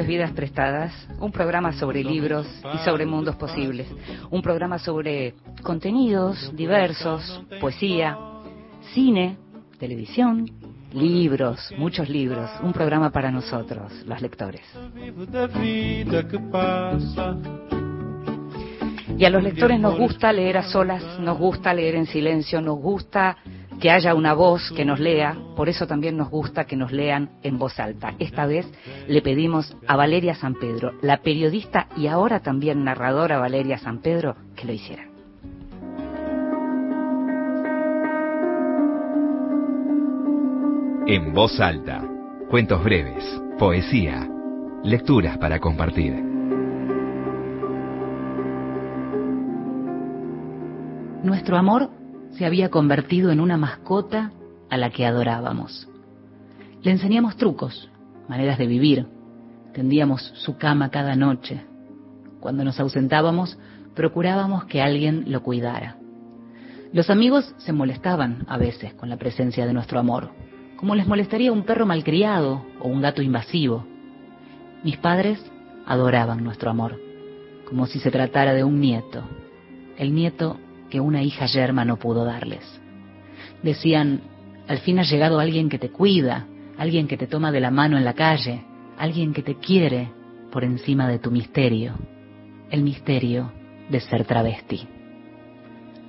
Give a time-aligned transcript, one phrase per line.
[0.00, 3.86] Es Vidas Prestadas, un programa sobre libros y sobre mundos posibles.
[4.30, 8.16] Un programa sobre contenidos diversos, poesía,
[8.94, 9.36] cine,
[9.78, 10.50] televisión,
[10.94, 12.48] libros, muchos libros.
[12.62, 14.62] Un programa para nosotros, los lectores.
[19.18, 22.78] Y a los lectores nos gusta leer a solas, nos gusta leer en silencio, nos
[22.78, 23.36] gusta
[23.80, 27.30] que haya una voz que nos lea, por eso también nos gusta que nos lean
[27.42, 28.14] en voz alta.
[28.18, 28.70] Esta vez
[29.08, 34.36] le pedimos a Valeria San Pedro, la periodista y ahora también narradora Valeria San Pedro,
[34.54, 35.04] que lo hiciera.
[41.06, 42.06] En voz alta,
[42.50, 43.24] cuentos breves,
[43.58, 44.28] poesía,
[44.84, 46.14] lecturas para compartir.
[51.22, 51.99] Nuestro amor
[52.32, 54.32] se había convertido en una mascota
[54.68, 55.88] a la que adorábamos.
[56.82, 57.90] Le enseñamos trucos,
[58.28, 59.06] maneras de vivir,
[59.74, 61.62] tendíamos su cama cada noche.
[62.40, 63.58] Cuando nos ausentábamos,
[63.94, 65.96] procurábamos que alguien lo cuidara.
[66.92, 70.30] Los amigos se molestaban a veces con la presencia de nuestro amor,
[70.76, 73.84] como les molestaría un perro malcriado o un gato invasivo.
[74.82, 75.38] Mis padres
[75.86, 76.98] adoraban nuestro amor,
[77.68, 79.22] como si se tratara de un nieto,
[79.98, 80.58] el nieto
[80.90, 82.64] que una hija yerma no pudo darles.
[83.62, 84.20] Decían,
[84.68, 86.46] al fin ha llegado alguien que te cuida,
[86.76, 88.64] alguien que te toma de la mano en la calle,
[88.98, 90.12] alguien que te quiere
[90.52, 91.94] por encima de tu misterio,
[92.70, 93.52] el misterio
[93.88, 94.86] de ser travesti.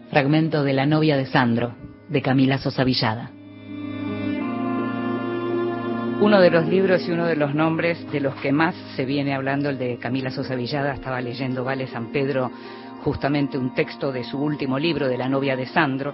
[0.10, 1.74] Fragmento de La novia de Sandro,
[2.10, 3.32] de Camila Sosa Villada.
[6.20, 9.34] Uno de los libros y uno de los nombres de los que más se viene
[9.34, 12.52] hablando, el de Camila Sosa Villada, estaba leyendo Vale San Pedro
[13.04, 16.14] justamente un texto de su último libro, de la novia de Sandro,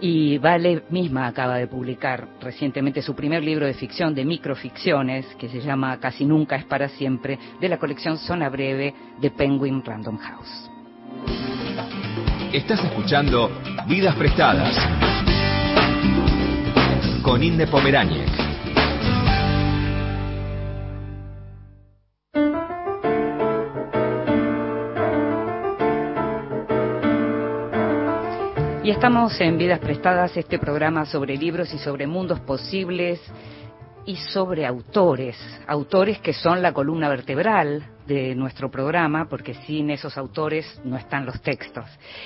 [0.00, 5.48] y Vale misma acaba de publicar recientemente su primer libro de ficción, de microficciones, que
[5.48, 10.18] se llama Casi Nunca es para siempre, de la colección Zona Breve de Penguin Random
[10.18, 10.70] House.
[12.52, 13.50] Estás escuchando
[13.86, 14.76] Vidas Prestadas
[17.22, 18.47] con Inde Pomeráñez.
[28.88, 33.20] Y estamos en Vidas Prestadas, este programa sobre libros y sobre mundos posibles
[34.06, 40.16] y sobre autores, autores que son la columna vertebral de nuestro programa, porque sin esos
[40.16, 41.84] autores no están los textos.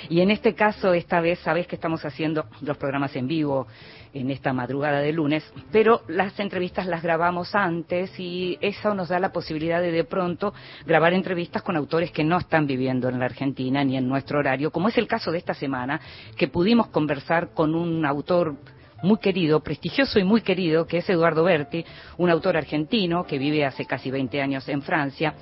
[0.08, 3.66] Y en este caso, esta vez, sabes que estamos haciendo los programas en vivo
[4.14, 9.18] en esta madrugada de lunes, pero las entrevistas las grabamos antes y eso nos da
[9.18, 10.54] la posibilidad de de pronto
[10.86, 14.70] grabar entrevistas con autores que no están viviendo en la Argentina ni en nuestro horario,
[14.70, 16.00] como es el caso de esta semana,
[16.36, 18.54] que pudimos conversar con un autor
[19.02, 21.84] muy querido, prestigioso y muy querido, que es Eduardo Berti,
[22.18, 25.34] un autor argentino que vive hace casi 20 años en Francia,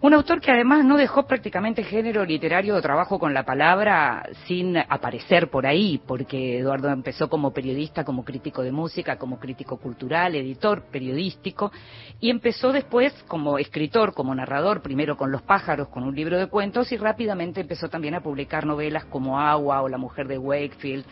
[0.00, 4.76] un autor que además no dejó prácticamente género literario o trabajo con la palabra sin
[4.76, 10.36] aparecer por ahí, porque Eduardo empezó como periodista, como crítico de música, como crítico cultural,
[10.36, 11.72] editor periodístico,
[12.20, 16.46] y empezó después como escritor, como narrador, primero con Los pájaros, con un libro de
[16.46, 21.04] cuentos, y rápidamente empezó también a publicar novelas como Agua o La mujer de Wakefield.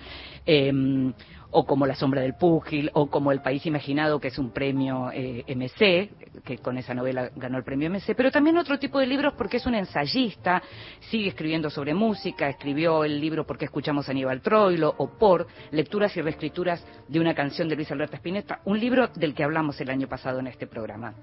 [0.46, 1.12] Em,
[1.58, 5.10] o como La sombra del púgil, o como El país imaginado, que es un premio
[5.10, 9.06] eh, MC, que con esa novela ganó el premio MC, pero también otro tipo de
[9.06, 10.62] libros porque es un ensayista,
[11.08, 16.14] sigue escribiendo sobre música, escribió el libro Porque escuchamos a Aníbal Troilo, o Por, lecturas
[16.18, 19.88] y reescrituras de una canción de Luis Alberto Spinetta, un libro del que hablamos el
[19.88, 21.14] año pasado en este programa.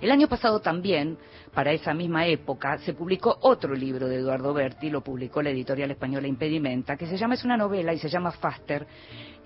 [0.00, 1.18] El año pasado también,
[1.52, 5.90] para esa misma época, se publicó otro libro de Eduardo Berti, lo publicó la editorial
[5.90, 8.86] española Impedimenta, que se llama, es una novela y se llama Faster,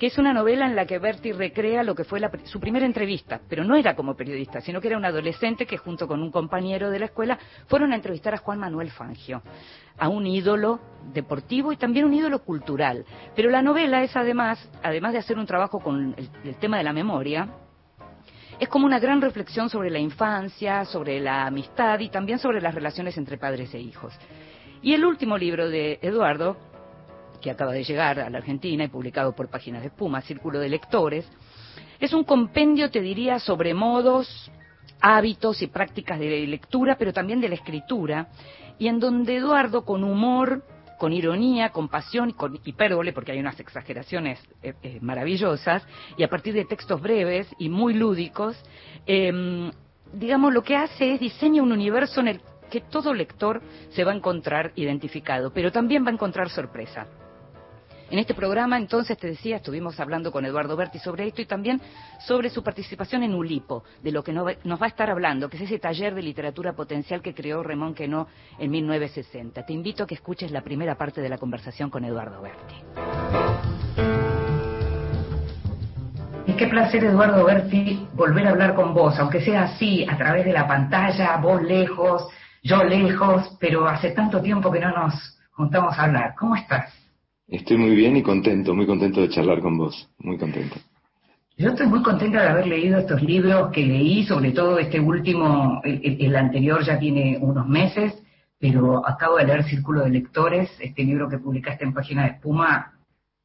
[0.02, 3.40] que es una novela en la que Berti recrea lo que fue su primera entrevista,
[3.48, 6.90] pero no era como periodista, sino que era un adolescente que junto con un compañero
[6.90, 7.38] de la escuela
[7.68, 9.44] fueron a entrevistar a Juan Manuel Fangio,
[9.96, 10.80] a un ídolo
[11.14, 13.04] deportivo y también un ídolo cultural.
[13.36, 16.92] Pero la novela es además, además de hacer un trabajo con el tema de la
[16.92, 17.46] memoria,
[18.58, 22.74] es como una gran reflexión sobre la infancia, sobre la amistad y también sobre las
[22.74, 24.12] relaciones entre padres e hijos.
[24.82, 26.56] Y el último libro de Eduardo,
[27.42, 30.70] que acaba de llegar a la Argentina y publicado por Páginas de Espuma, Círculo de
[30.70, 31.28] Lectores,
[32.00, 34.50] es un compendio, te diría, sobre modos,
[35.00, 38.28] hábitos y prácticas de lectura, pero también de la escritura,
[38.78, 40.64] y en donde Eduardo, con humor,
[40.98, 45.86] con ironía, con pasión y con hipérbole, porque hay unas exageraciones eh, eh, maravillosas,
[46.16, 48.56] y a partir de textos breves y muy lúdicos,
[49.06, 49.70] em,
[50.12, 52.40] digamos, lo que hace es diseña un universo en el
[52.70, 53.60] que todo lector
[53.90, 57.06] se va a encontrar identificado, pero también va a encontrar sorpresa.
[58.12, 61.80] En este programa, entonces, te decía, estuvimos hablando con Eduardo Berti sobre esto y también
[62.18, 65.62] sobre su participación en ULIPO, de lo que nos va a estar hablando, que es
[65.62, 68.28] ese taller de literatura potencial que creó Ramón Quenó
[68.58, 69.64] en 1960.
[69.64, 72.74] Te invito a que escuches la primera parte de la conversación con Eduardo Berti.
[76.48, 80.44] Y qué placer, Eduardo Berti, volver a hablar con vos, aunque sea así, a través
[80.44, 82.28] de la pantalla, vos lejos,
[82.62, 85.14] yo lejos, pero hace tanto tiempo que no nos
[85.52, 86.34] juntamos a hablar.
[86.38, 87.01] ¿Cómo estás?
[87.52, 90.76] Estoy muy bien y contento, muy contento de charlar con vos, muy contento.
[91.58, 95.82] Yo estoy muy contenta de haber leído estos libros que leí, sobre todo este último,
[95.84, 98.14] el, anterior ya tiene unos meses,
[98.58, 102.94] pero acabo de leer Círculo de Lectores, este libro que publicaste en Página de Espuma,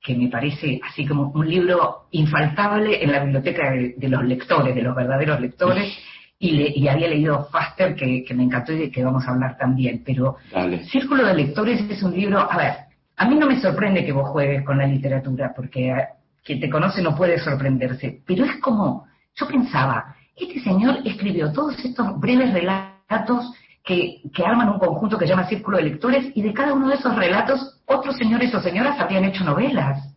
[0.02, 4.84] que me parece así como un libro infaltable en la biblioteca de, los lectores, de
[4.84, 5.94] los verdaderos lectores,
[6.40, 10.02] y, había leído Faster, que, me encantó y de que vamos a hablar también.
[10.06, 10.38] Pero
[10.86, 12.87] Círculo de Lectores es un libro, a ver,
[13.18, 15.94] a mí no me sorprende que vos juegues con la literatura, porque
[16.44, 21.84] quien te conoce no puede sorprenderse, pero es como, yo pensaba, este señor escribió todos
[21.84, 23.52] estos breves relatos
[23.84, 26.90] que, que, arman un conjunto que se llama Círculo de Lectores y de cada uno
[26.90, 30.14] de esos relatos otros señores o señoras habían hecho novelas.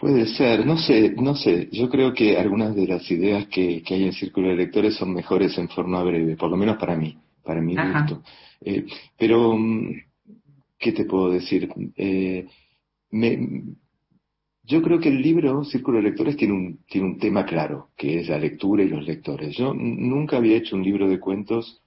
[0.00, 1.68] Puede ser, no sé, no sé.
[1.70, 5.56] Yo creo que algunas de las ideas que, hay en Círculo de Lectores son mejores
[5.58, 8.22] en forma breve, por lo menos para mí, para mi gusto.
[8.62, 8.84] Eh,
[9.16, 9.90] pero, mm,
[10.82, 11.70] ¿qué te puedo decir?
[11.96, 12.46] Eh,
[14.64, 18.20] yo creo que el libro Círculo de Lectores tiene un, tiene un tema claro, que
[18.20, 19.56] es la lectura y los lectores.
[19.56, 21.80] Yo nunca había hecho un libro de cuentos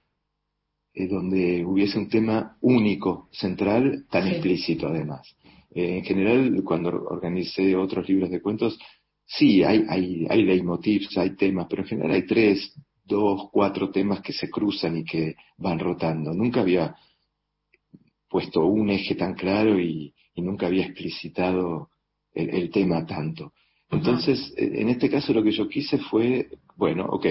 [0.94, 5.36] eh, donde hubiese un tema único, central, tan explícito además.
[5.74, 8.78] Eh, en general, cuando organicé otros libros de cuentos,
[9.26, 12.72] sí, hay, hay, hay leitmotivs, hay temas, pero en general hay tres,
[13.04, 16.32] dos, cuatro temas que se cruzan y que van rotando.
[16.32, 16.96] Nunca había
[18.28, 21.88] puesto un eje tan claro y, nunca había explicitado
[22.34, 23.54] el, tema tanto.
[23.90, 27.26] Entonces, en este caso lo que yo quise fue, bueno, ok,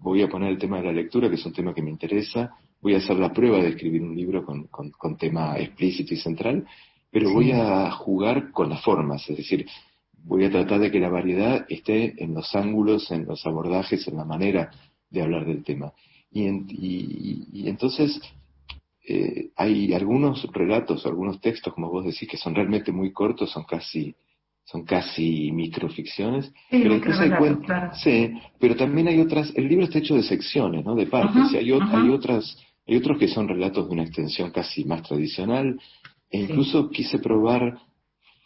[0.00, 2.54] voy a poner el tema de la lectura, que es un tema que me interesa,
[2.80, 6.64] voy a hacer la prueba de escribir un libro con, con, tema explícito y central,
[7.10, 9.66] pero voy a jugar con las formas, es decir,
[10.24, 14.16] voy a tratar de que la variedad esté en los ángulos, en los abordajes, en
[14.16, 14.70] la manera
[15.10, 15.92] de hablar del tema.
[16.30, 18.20] Y, y, entonces
[19.06, 23.64] eh, hay algunos relatos, algunos textos, como vos decís, que son realmente muy cortos, son
[23.64, 24.14] casi
[24.66, 30.14] son casi microficciones, sí, pero hay sí, pero también hay otras, el libro está hecho
[30.14, 30.94] de secciones, ¿no?
[30.94, 32.56] De partes, y hay, hay otras
[32.86, 35.80] hay otros que son relatos de una extensión casi más tradicional,
[36.30, 37.78] e incluso quise probar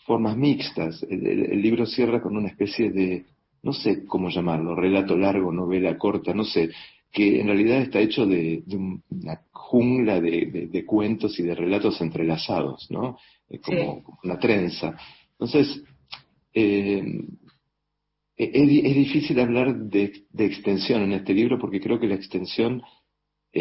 [0.06, 1.02] formas mixtas.
[1.08, 3.24] El, libro cierra con una especie de,
[3.62, 6.70] no sé cómo llamarlo, relato largo, novela corta, no sé,
[7.12, 8.62] que en realidad está hecho de,
[9.10, 13.18] una jungla de, cuentos y de relatos entrelazados, ¿no?
[13.62, 14.96] Como, una trenza.
[15.32, 15.82] Entonces,
[16.52, 17.02] eh,
[18.36, 22.82] es, es, difícil hablar de, extensión en este libro porque creo que la extensión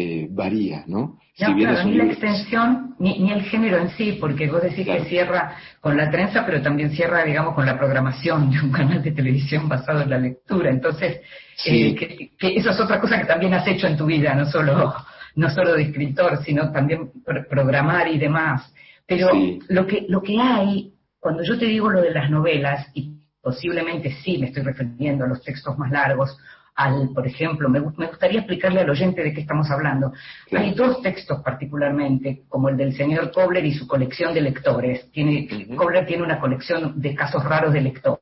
[0.00, 1.18] eh, varía, ¿no?
[1.40, 5.56] No, claro, ni la extensión ni, el género en sí, porque vos decís que cierra
[5.80, 9.68] con la trenza, pero también cierra, digamos, con la programación de un canal de televisión
[9.68, 10.70] basado en la lectura.
[10.70, 11.20] Entonces,
[11.66, 14.94] eh, que, eso es otra cosa que también has hecho en tu vida, no solo,
[15.34, 17.10] no solo de escritor, sino también
[17.50, 18.72] programar y demás.
[19.04, 19.30] Pero
[19.68, 24.12] lo, que, lo que hay, cuando yo te digo lo de las novelas, y posiblemente
[24.22, 26.38] sí me estoy refiriendo a los textos más largos,
[27.14, 30.12] por ejemplo, me, gustaría explicarle al oyente de qué estamos hablando.
[30.52, 35.10] Hay dos textos particularmente, como el del señor Kobler y su colección de lectores.
[35.10, 38.20] Tiene, Kobler tiene una colección de casos raros de lectores.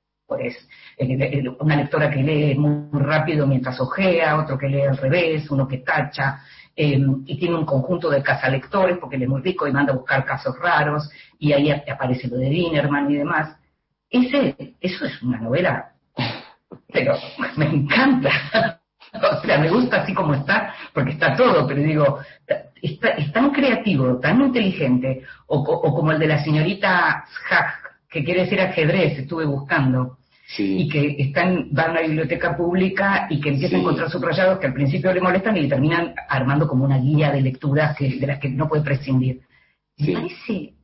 [1.60, 5.78] Una lectora que lee muy rápido mientras ojea, otro que lee al revés, uno que
[5.78, 6.40] tacha,
[6.74, 9.96] em, y tiene un conjunto de lectores porque él es muy rico y manda a
[9.96, 13.56] buscar casos raros, y ahí aparece lo de Dinerman y demás.
[14.08, 15.95] Ese, eso es una novela
[16.92, 17.14] pero
[17.56, 18.30] me encanta.
[19.12, 22.18] o sea, me gusta así como está, porque está todo, pero digo,
[22.82, 28.42] está, es tan creativo, tan inteligente, o, como el de la señorita Hack, que quiere
[28.42, 30.18] decir ajedrez, estuve buscando.
[30.58, 34.66] y que están, va a una biblioteca pública y que empieza a encontrar subrayados que
[34.66, 38.26] al principio le molestan y le terminan armando como una guía de lecturas que, de
[38.28, 39.40] las que no puede prescindir.
[39.98, 40.74] Me parece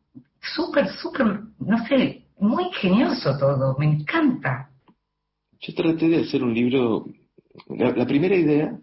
[0.41, 4.72] súper, súper, no sé, muy ingenioso todo, me encanta.
[5.63, 7.07] Yo traté de hacer un libro,
[7.69, 8.77] la, primera idea,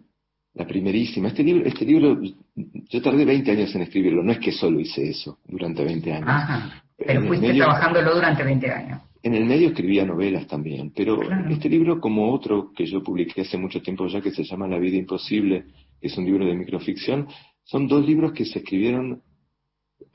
[0.54, 2.18] la primerísima, este libro, este libro,
[2.54, 6.28] yo tardé 20 años en escribirlo, no es que solo hice eso durante 20 años.
[6.28, 9.00] Ajá, pero fuiste trabajándolo durante 20 años.
[9.22, 11.20] En el medio escribía novelas también, pero
[11.50, 14.78] este libro, como otro que yo publiqué hace mucho tiempo ya, que se llama La
[14.78, 15.66] vida imposible,
[16.00, 17.28] que es un libro de microficción,
[17.62, 19.22] son dos libros que se escribieron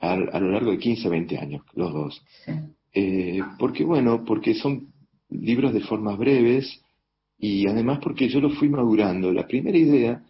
[0.00, 2.24] a, lo largo de 15, 20 años, los dos.
[2.92, 4.88] Eh, porque, bueno, porque son
[5.30, 6.82] libros de formas breves
[7.38, 9.32] y además porque yo lo fui madurando.
[9.32, 10.22] La primera idea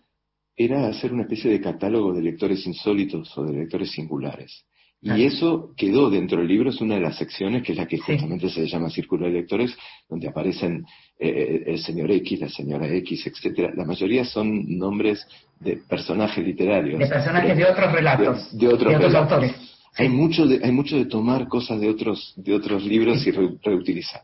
[0.56, 4.64] era hacer una especie de catálogo de lectores insólitos o de lectores singulares.
[5.02, 7.98] Y eso quedó dentro del libro, es una de las secciones que es la que
[7.98, 9.76] justamente se llama Círculo de Lectores,
[10.08, 10.84] donde aparecen
[11.18, 13.72] eh, el señor X, la señora X, etcétera.
[13.76, 15.24] La mayoría son nombres
[15.60, 16.98] de personajes literarios.
[16.98, 18.58] De personajes de, otros relatos.
[18.58, 19.54] De, otros, autores.
[19.96, 24.22] Hay mucho de, hay mucho de tomar cosas de otros, de otros libros y reutilizar.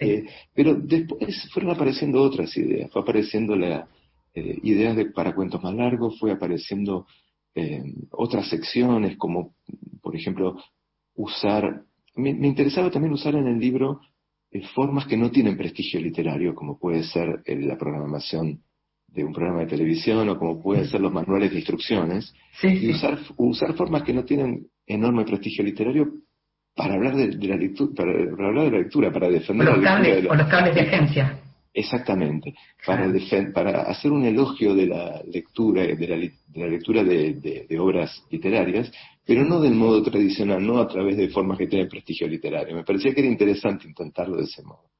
[0.00, 3.86] Eh, pero después fueron apareciendo otras ideas, fue apareciendo la
[4.32, 7.06] eh, ideas de, para cuentos más largos, fue apareciendo
[7.54, 9.56] eh, otras secciones, como
[10.00, 10.56] por ejemplo
[11.14, 11.82] usar,
[12.14, 14.00] me, interesaba también usar en el libro
[14.52, 18.62] eh, formas que no tienen prestigio literario, como puede ser la programación
[19.08, 23.18] de un programa de televisión o como pueden ser los manuales de instrucciones, y usar,
[23.36, 26.12] usar formas que no tienen enorme prestigio literario
[26.74, 30.14] para hablar de, la lectura, para, hablar de la lectura, para defender los la lectura.
[30.14, 31.40] Cables, O los cables de agencia.
[31.72, 33.06] Exactamente, para,
[33.54, 37.34] para hacer un elogio de la lectura, de la, de la lectura de,
[37.68, 38.90] de, obras literarias,
[39.24, 42.74] pero no del modo tradicional, no a través de formas que tienen prestigio literario.
[42.74, 44.90] Me parecía que era interesante intentarlo de ese modo.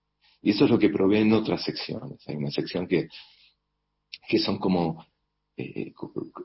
[0.42, 2.22] Y eso es lo que probé en otras secciones.
[2.28, 3.08] Hay una sección que,
[4.28, 5.04] que son como
[5.56, 5.92] eh,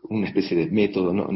[0.09, 1.29] una especie de método, ¿no?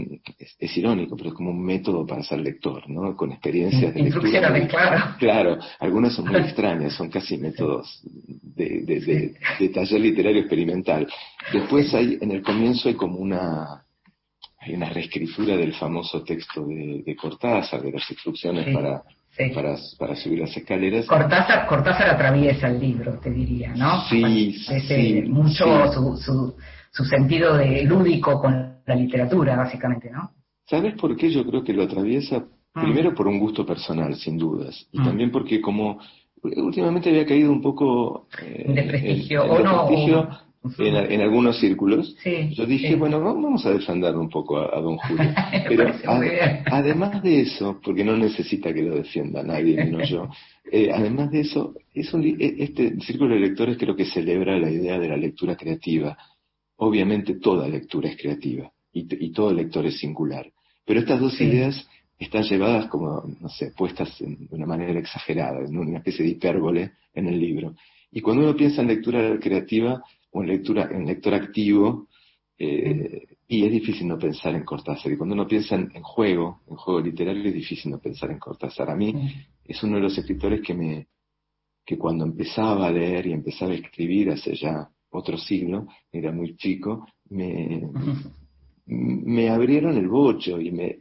[0.60, 3.16] Es, irónico, pero es como un método para ser lector, ¿no?
[3.16, 4.68] Con experiencias de lectura.
[4.68, 5.16] claro.
[5.18, 11.08] Claro, algunas son muy extrañas, son casi métodos de, de, taller literario experimental.
[11.54, 13.84] Después hay, en el comienzo hay como una,
[14.60, 19.04] hay una reescritura del famoso texto de, Cortázar, de las instrucciones para,
[19.54, 21.06] Para, para, subir las escaleras.
[21.06, 24.04] Cortázar, Cortázar atraviesa el libro, te diría, ¿no?
[24.10, 25.24] Sí, sí.
[25.28, 26.56] Mucho Su, su,
[26.92, 30.32] su sentido de lúdico con la literatura, básicamente, ¿no?
[30.66, 32.46] ¿Sabes por qué yo creo que lo atraviesa?
[32.76, 32.82] Mm.
[32.82, 35.04] Primero por un gusto personal, sin dudas, y mm.
[35.04, 36.00] también porque como
[36.42, 39.90] últimamente había caído un poco eh, en desprestigio, o no,
[40.78, 42.16] en, algunos círculos,
[42.52, 45.32] yo dije, bueno, vamos a defender un poco a, don Julio.
[45.70, 45.94] Pero
[46.66, 50.28] además de eso, porque no necesita que lo defienda nadie, menos yo,
[50.72, 54.70] eh, además de eso, es un, e, este círculo de lectores creo que celebra la
[54.70, 56.18] idea de la lectura creativa,
[56.82, 60.50] Obviamente toda lectura es creativa y, todo lector es singular,
[60.86, 65.78] pero estas dos ideas están llevadas como, no sé, puestas de una manera exagerada, en
[65.78, 67.76] una especie de hipérbole en el libro.
[68.12, 72.08] Y cuando uno piensa en lectura creativa o en lectura, en lector activo,
[72.58, 75.12] eh, y es difícil no pensar en Cortázar.
[75.12, 78.90] Y cuando uno piensa en, juego, en juego literario, es difícil no pensar en Cortázar.
[78.90, 79.14] A mí
[79.66, 81.08] es uno de los escritores que me,
[81.86, 86.56] que cuando empezaba a leer y empezaba a escribir hace ya otro siglo, era muy
[86.56, 87.90] chico, me,
[88.86, 91.00] me abrieron el bocho y me,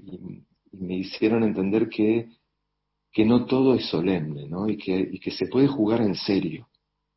[0.73, 2.29] me hicieron entender que,
[3.13, 4.69] que no todo es solemne, ¿no?
[4.69, 6.69] Y que, y que se puede jugar en serio.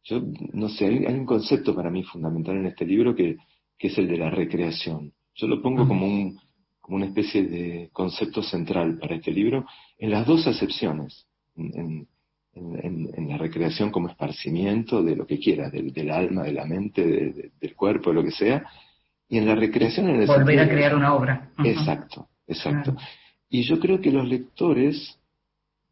[0.04, 0.22] Yo,
[0.54, 3.38] no sé, hay, un concepto para mí fundamental en este libro que,
[3.78, 5.14] que es el de la recreación.
[5.36, 6.40] Yo lo pongo como, un,
[6.80, 9.66] como una especie de concepto central para este libro
[9.98, 12.08] en las dos acepciones, en, en,
[12.54, 18.10] la recreación como esparcimiento de lo que quiera, del, alma, de la mente, del cuerpo,
[18.10, 18.66] de lo que sea,
[19.30, 21.52] y en la recreación en el Volver a crear una obra.
[21.64, 22.96] Exacto, exacto.
[23.50, 25.18] Y yo creo que los lectores,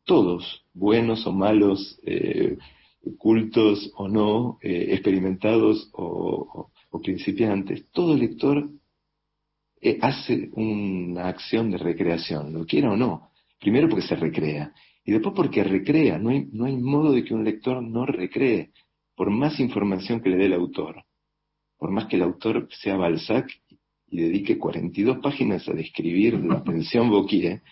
[0.04, 2.58] todos, buenos o malos, eh,
[3.18, 6.70] cultos o no, eh, experimentados o,
[7.02, 8.68] principiantes, todo lector
[9.80, 13.30] eh, hace una acción de recreación, lo quiera o no.
[13.60, 14.74] Primero porque se recrea
[15.10, 18.70] y después porque recrea, no hay, no hay modo de que un lector no recree,
[19.16, 21.04] por más información que le dé el autor.
[21.80, 23.50] Por más que el autor sea Balzac
[24.08, 27.64] y dedique 42 páginas a describir la pensión Vauquier,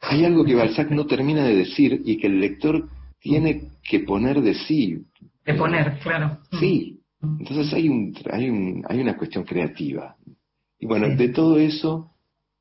[0.00, 4.40] hay algo que Balzac no termina de decir y que el lector tiene que poner
[4.40, 5.04] de sí.
[5.44, 6.38] De poner, claro.
[6.58, 6.98] Sí.
[7.40, 10.16] Entonces hay, un, hay, un, hay una cuestión creativa.
[10.78, 12.10] Y bueno, de todo eso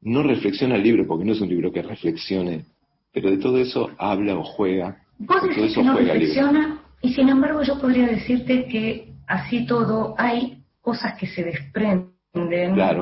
[0.02, 2.66] no reflexiona el libro, porque no es un libro que reflexione
[3.14, 4.98] pero de todo eso habla o juega.
[5.20, 10.16] Vos todo eso que no reflexiona, y sin embargo yo podría decirte que así todo
[10.18, 12.14] hay cosas que se desprenden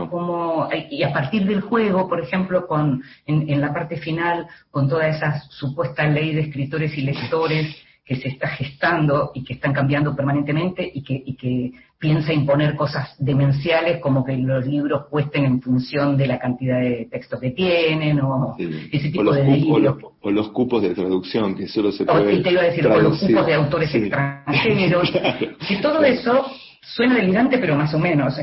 [0.09, 4.89] como y a partir del juego por ejemplo con en, en, la parte final con
[4.89, 7.73] toda esa supuesta ley de escritores y lectores
[8.05, 12.75] que se está gestando y que están cambiando permanentemente y que, y que piensa imponer
[12.75, 17.51] cosas demenciales como que los libros cuesten en función de la cantidad de textos que
[17.51, 19.97] tienen o ese tipo de delirios.
[20.19, 23.19] O, los cupos de traducción que solo se puede o, te iba a decir, los
[23.19, 25.13] cupos de autores extranjeros.
[25.69, 26.47] Y todo eso
[26.81, 28.33] suena delirante, pero más o menos.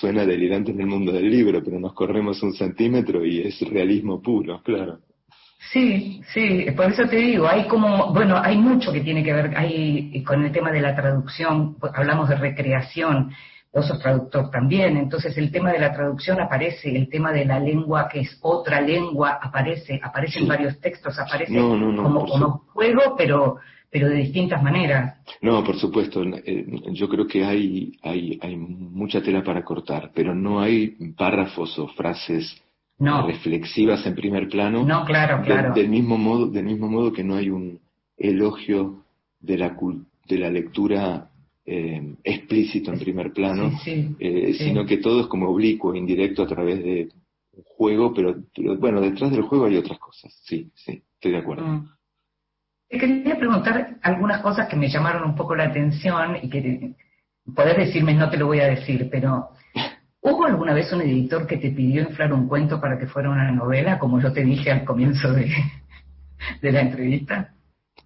[0.00, 4.20] suena delirante en el mundo del libro, pero nos corremos un centímetro y es realismo
[4.20, 4.98] puro, claro.
[5.70, 9.56] Sí, sí, por eso te digo, hay como, bueno, hay mucho que tiene que ver
[9.56, 13.32] hay, con el tema de la traducción, hablamos de recreación,
[13.72, 17.60] vos sos traductor también, entonces el tema de la traducción aparece, el tema de la
[17.60, 23.58] lengua que es otra lengua aparece, aparece en varios textos, aparece como, como juego, pero
[23.92, 25.20] pero de distintas maneras.
[25.42, 26.22] No, por supuesto.
[26.24, 31.78] Eh, yo creo que hay, hay, hay mucha tela para cortar, pero no hay párrafos
[31.78, 32.58] o frases
[33.26, 34.84] reflexivas en primer plano.
[34.84, 35.74] No, claro, claro.
[35.74, 37.80] del mismo modo, del mismo modo que no hay un
[38.16, 39.04] elogio
[39.40, 39.76] de la
[40.28, 41.28] de la lectura
[41.64, 46.82] eh, explícito en primer plano, eh, sino que todo es como oblicuo, indirecto a través
[46.82, 47.08] de
[47.52, 48.36] un juego, pero,
[48.78, 50.32] bueno, detrás del juego hay otras cosas.
[50.44, 51.66] Sí, sí, estoy de acuerdo.
[51.66, 51.88] Mm.
[52.88, 56.94] Te quería preguntar algunas cosas que me llamaron un poco la atención y que
[57.54, 59.50] podés decirme, no te lo voy a decir, pero
[60.24, 63.50] ¿Hubo alguna vez un editor que te pidió inflar un cuento para que fuera una
[63.50, 65.50] novela, como yo te dije al comienzo de,
[66.62, 67.52] la entrevista?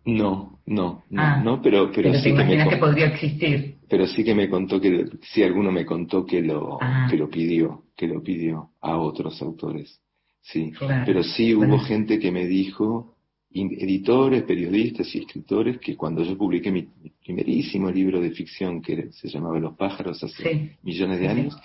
[0.06, 3.76] No, no, no, ah, no pero, pero, sí te imaginas que, podría existir.
[3.88, 7.06] Pero sí que me contó que, sí, alguno me contó que lo, ah.
[7.10, 10.00] que lo pidió, que lo pidió a otros autores.
[10.40, 10.72] Sí,
[11.04, 13.16] pero sí hubo gente que me dijo,
[13.52, 16.88] editores, periodistas y escritores, que cuando yo publiqué mi,
[17.22, 21.56] primerísimo libro de ficción, que se llamaba Los pájaros hace millones de años,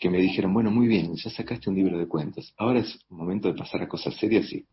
[0.00, 3.48] que me dijeron, bueno, muy bien, ya sacaste un libro de cuentos, ahora es momento
[3.48, 4.64] de pasar a cosas serias y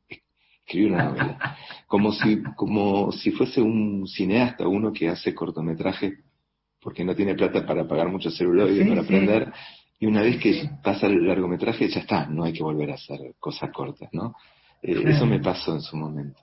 [0.66, 1.58] escribir una novela.
[1.88, 6.18] Como si, como si fuese un cineasta, uno que hace cortometraje
[6.82, 9.54] porque no tiene plata para pagar muchos celuloides para aprender,
[10.00, 13.20] y una vez que pasa el largometraje ya está, no hay que volver a hacer
[13.40, 14.36] cosas cortas, ¿no?
[14.82, 16.42] Eh, eso me pasó en su momento.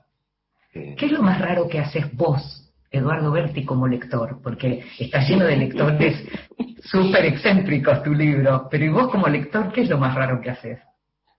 [0.72, 2.63] Eh, ¿Qué es lo más raro que haces vos
[2.98, 6.24] Eduardo Berti como lector, porque está lleno de lectores
[6.84, 10.50] súper excéntricos tu libro, pero ¿y vos como lector qué es lo más raro que
[10.50, 10.78] haces?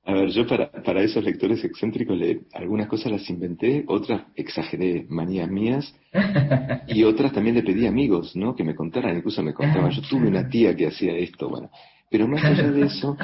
[0.07, 5.07] A ver, yo para, para esos lectores excéntricos le, algunas cosas las inventé, otras exageré,
[5.09, 5.95] manías mías,
[6.87, 8.55] y otras también le pedí amigos, ¿no?
[8.55, 11.71] Que me contaran, incluso me contaban, yo tuve una tía que hacía esto, bueno.
[12.11, 13.17] Pero más allá de eso,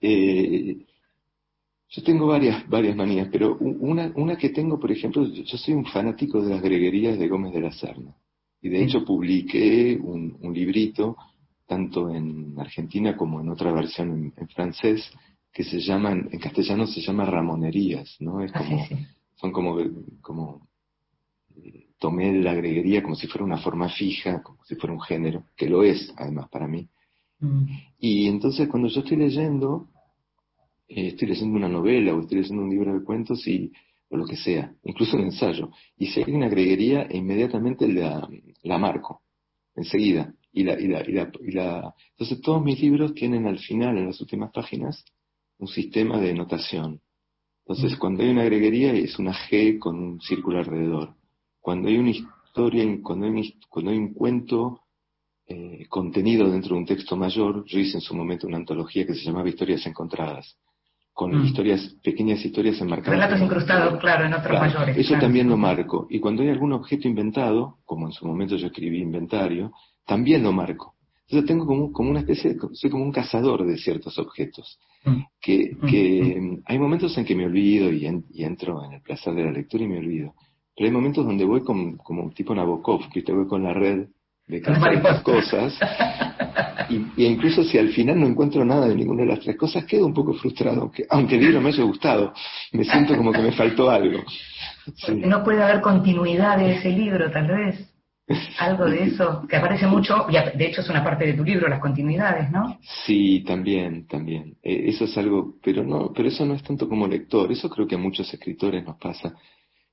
[0.00, 0.78] eh,
[1.96, 5.86] yo tengo varias, varias manías, pero una, una que tengo, por ejemplo, yo soy un
[5.86, 8.14] fanático de las greguerías de Gómez de la Serna.
[8.60, 11.16] Y de hecho publiqué un, un librito,
[11.66, 15.10] tanto en Argentina como en otra versión en, francés,
[15.50, 18.42] que se llaman, en castellano se llama Ramonerías, ¿no?
[18.42, 18.86] Es como,
[19.36, 19.78] son como,
[20.20, 20.68] como,
[21.56, 25.44] eh, tomé la greguería como si fuera una forma fija, como si fuera un género,
[25.56, 26.90] que lo es, además, para mí.
[27.40, 27.64] Mm.
[28.00, 29.88] Y entonces cuando yo estoy leyendo,
[30.88, 33.72] eh, estoy leyendo una novela o estoy leyendo un libro de cuentos y,
[34.08, 35.70] o lo que sea, incluso un ensayo.
[35.96, 38.28] Y si hay una greguería, inmediatamente la,
[38.62, 39.22] la marco,
[39.74, 40.32] enseguida.
[40.52, 43.98] Y la, y, la, y, la, y la, Entonces todos mis libros tienen al final,
[43.98, 45.04] en las últimas páginas,
[45.58, 47.00] un sistema de notación.
[47.66, 48.00] Entonces mm.
[48.00, 51.14] cuando hay una greguería es una G con un círculo alrededor.
[51.60, 54.80] Cuando hay una historia, cuando hay un, cuando hay un cuento
[55.46, 59.14] eh, contenido dentro de un texto mayor, yo hice en su momento una antología que
[59.14, 60.56] se llamaba Historias Encontradas
[61.16, 61.46] con mm.
[61.46, 63.18] historias, pequeñas historias enmarcadas.
[63.18, 64.98] Relatos incrustados, claro, en otros mayores.
[64.98, 66.06] Eso también lo marco.
[66.10, 69.72] Y cuando hay algún objeto inventado, como en su momento yo escribí inventario,
[70.04, 70.94] también lo marco.
[71.22, 74.78] Entonces tengo como, como una especie de, soy como un cazador de ciertos objetos.
[75.06, 75.20] Mm.
[75.40, 75.86] Que, mm.
[75.86, 78.04] que hay momentos en que me olvido y,
[78.44, 80.34] entro en el placer de la lectura y me olvido.
[80.76, 84.08] Pero hay momentos donde voy como, como tipo Nabokov, que te voy con la red
[84.46, 85.76] de cazar cosas
[86.88, 90.06] y, incluso si al final no encuentro nada de ninguna de las tres cosas, quedo
[90.06, 92.32] un poco frustrado, aunque, aunque el libro me haya gustado,
[92.72, 94.22] me siento como que me faltó algo.
[95.08, 97.92] no puede haber continuidad de ese libro, tal vez.
[98.58, 101.68] Algo de eso, que aparece mucho, y de hecho es una parte de tu libro,
[101.68, 102.78] las continuidades, ¿no?
[103.04, 104.56] Sí, también, también.
[104.64, 107.86] E, eso es algo, pero no, pero eso no es tanto como lector, eso creo
[107.86, 109.32] que a muchos escritores nos pasa,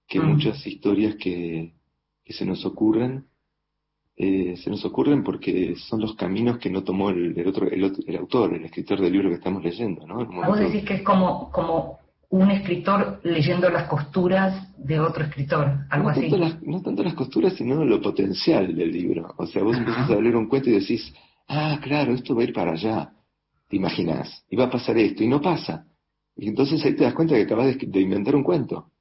[0.08, 0.26] que mm.
[0.26, 1.74] muchas historias que,
[2.26, 3.26] que se nos ocurren
[4.15, 8.54] eh, se nos ocurren porque son los caminos que no tomó el, otro, el, autor,
[8.54, 10.26] el escritor del libro que estamos leyendo, ¿no?
[10.26, 11.97] Vos decís que es como, como
[12.30, 16.21] un escritor leyendo las costuras de otro escritor, algo no así.
[16.21, 19.34] Tanto las, no tanto las costuras, sino lo potencial del libro.
[19.38, 21.13] O sea, vos empezás a leer un cuento y decís,
[21.47, 23.12] ah, claro, esto va a ir para allá.
[23.67, 25.86] Te imaginás, y va a pasar esto, y no pasa.
[26.36, 28.91] Y entonces ahí te das cuenta que acabas de, inventar un cuento.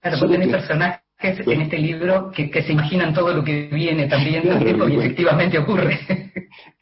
[0.00, 4.44] Claro, vos tenés personajes en este libro que, se imaginan todo lo que viene también
[4.90, 5.98] y efectivamente ocurre.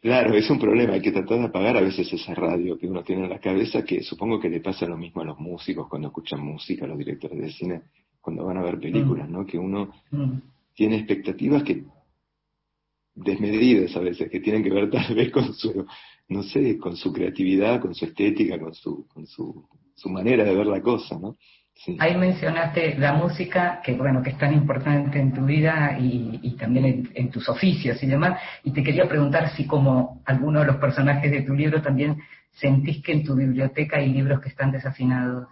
[0.01, 3.03] Claro, es un problema, hay que tratar de apagar a veces esa radio que uno
[3.03, 6.09] tiene en la cabeza, que supongo que le pasa lo mismo a los músicos cuando
[6.09, 7.83] escuchan música, a los directores de cine,
[8.21, 9.33] cuando van a ver películas, mm.
[9.33, 9.47] ¿no?
[9.47, 10.33] Que uno mm.
[10.75, 11.85] tiene expectativas que
[13.15, 15.87] desmedidas a veces, que tienen que ver tal vez con su,
[16.29, 20.55] no sé, con su creatividad, con su estética, con su, con su, su manera de
[20.55, 21.37] ver la cosa, ¿no?
[21.99, 27.11] Ahí mencionaste la música, que bueno, que es tan importante en tu vida y, también
[27.15, 28.41] en, tus oficios y demás.
[28.65, 32.17] Y te quería preguntar si como alguno de los personajes de tu libro también
[32.53, 35.49] sentís que en tu biblioteca hay libros que están desafinados.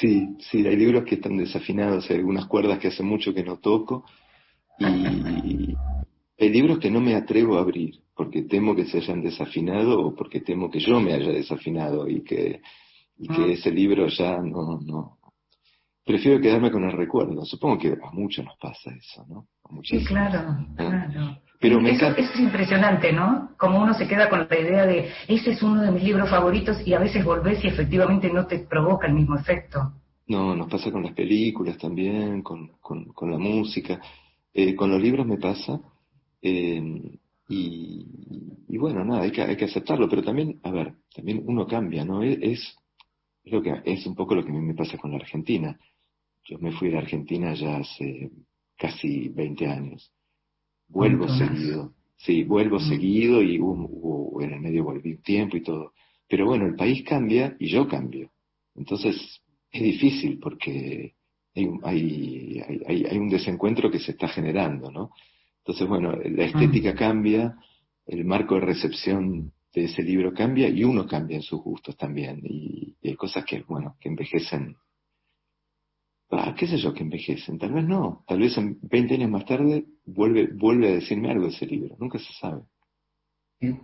[0.00, 3.58] Sí, sí, hay libros que están desafinados, hay algunas cuerdas que hace mucho que no
[3.58, 4.04] toco
[4.78, 4.84] y
[6.40, 10.14] hay libros que no me atrevo a abrir porque temo que se hayan desafinado o
[10.14, 12.60] porque temo que yo me haya desafinado y que
[13.22, 15.18] y que ese libro ya no, no.
[16.04, 17.44] Prefiero quedarme con el recuerdo.
[17.44, 19.46] Supongo que a muchos nos pasa eso, ¿no?
[19.84, 21.38] sí, claro, claro.
[21.60, 23.50] Pero me eso, es impresionante, ¿no?
[23.56, 26.84] Como uno se queda con la idea de, ese es uno de mis libros favoritos
[26.84, 29.92] y a veces volvés y efectivamente no te provoca el mismo efecto.
[30.26, 34.00] No, nos pasa con las películas también, con, con, la música.
[34.52, 35.80] Eh, con los libros me pasa.
[36.42, 38.06] Eh, y,
[38.68, 42.04] y, bueno, nada, hay que, hay que aceptarlo, pero también, a ver, también uno cambia,
[42.04, 42.22] ¿no?
[42.24, 42.76] Es,
[43.44, 45.78] es, lo que, es un poco lo que a mí me pasa con la Argentina.
[46.44, 48.30] Yo me fui de Argentina ya hace
[48.76, 50.12] casi 20 años.
[50.88, 51.94] Vuelvo seguido.
[52.16, 52.88] Sí, vuelvo mm.
[52.88, 55.92] seguido y hubo, en el medio volví un tiempo y todo.
[56.28, 58.30] Pero bueno, el país cambia y yo cambio.
[58.74, 61.14] Entonces es difícil porque
[61.54, 65.10] hay, hay, hay, hay un desencuentro que se está generando, ¿no?
[65.64, 66.96] Entonces, bueno, la estética mm.
[66.96, 67.56] cambia,
[68.06, 72.40] el marco de recepción de ese libro cambia y uno cambia en sus gustos también.
[72.44, 74.76] Y, hay cosas que, bueno, que envejecen.
[76.30, 77.58] Ah, qué sé yo, que envejecen.
[77.58, 78.24] Tal vez no.
[78.26, 81.96] Tal vez en 20 años más tarde vuelve, vuelve a decirme algo ese libro.
[81.98, 82.62] Nunca se sabe.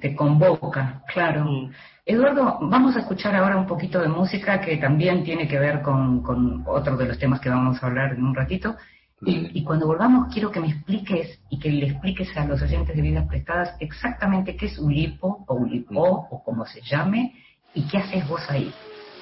[0.00, 1.44] Te convoca, claro.
[1.44, 1.72] Mm.
[2.04, 6.22] Eduardo, vamos a escuchar ahora un poquito de música que también tiene que ver con,
[6.22, 8.76] con otro de los temas que vamos a hablar en un ratito.
[9.20, 13.02] Y, cuando volvamos quiero que me expliques y que le expliques a los oyentes de
[13.02, 17.34] vidas prestadas exactamente qué es un lipo o un lipo o como se llame
[17.74, 18.72] y qué haces vos ahí.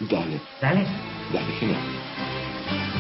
[0.00, 0.40] Dale.
[0.61, 0.87] Dale.
[1.32, 2.95] Dale, genial.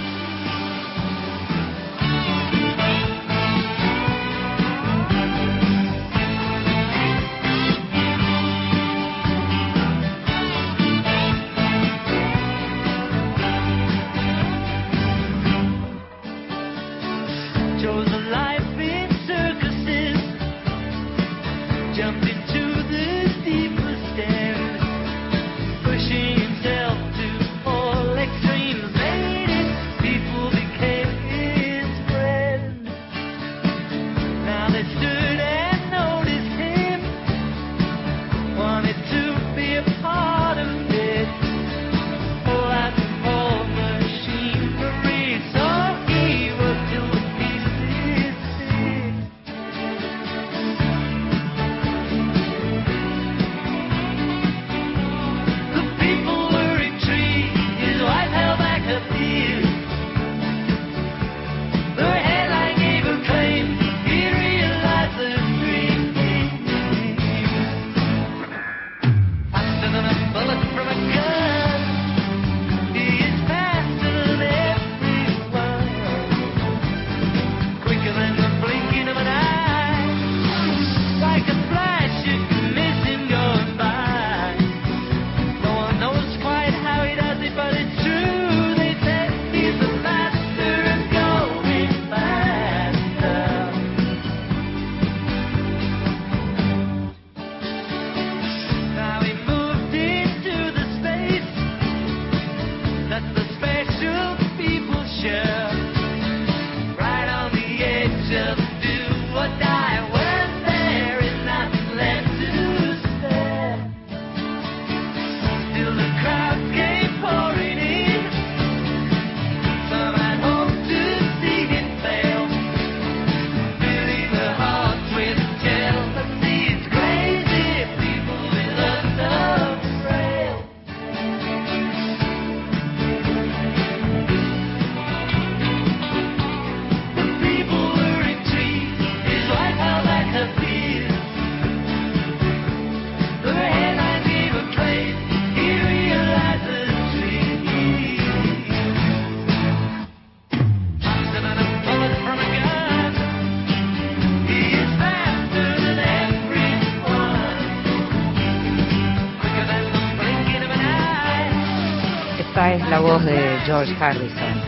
[163.66, 164.62] George Harrison,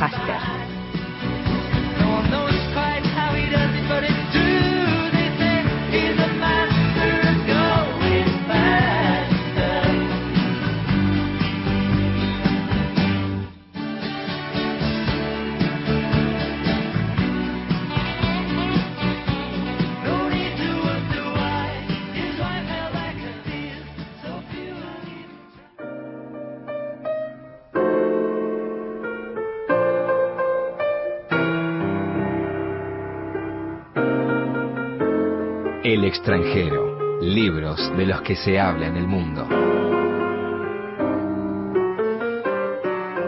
[0.00, 0.51] Faster.
[36.12, 39.48] Extranjero, libros de los que se habla en el mundo.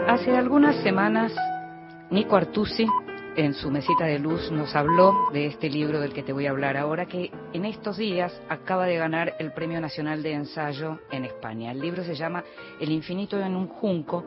[0.07, 1.33] Hace algunas semanas,
[2.11, 2.85] Nico Artusi,
[3.35, 6.51] en su mesita de luz, nos habló de este libro del que te voy a
[6.51, 11.25] hablar ahora, que en estos días acaba de ganar el Premio Nacional de Ensayo en
[11.25, 11.71] España.
[11.71, 12.43] El libro se llama
[12.79, 14.23] El infinito en un junco,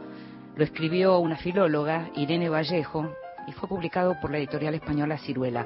[0.56, 3.08] lo escribió una filóloga, Irene Vallejo,
[3.46, 5.64] y fue publicado por la editorial española Ciruela.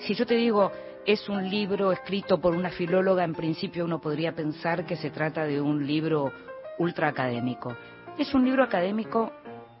[0.00, 0.72] Si yo te digo
[1.12, 5.44] es un libro escrito por una filóloga, en principio uno podría pensar que se trata
[5.44, 6.32] de un libro
[6.78, 7.76] ultra académico.
[8.16, 9.32] Es un libro académico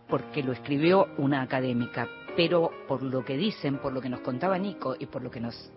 [0.08, 4.58] porque lo escribió una académica, pero por lo que dicen, por lo que nos contaba
[4.58, 5.70] Nico y por lo que nos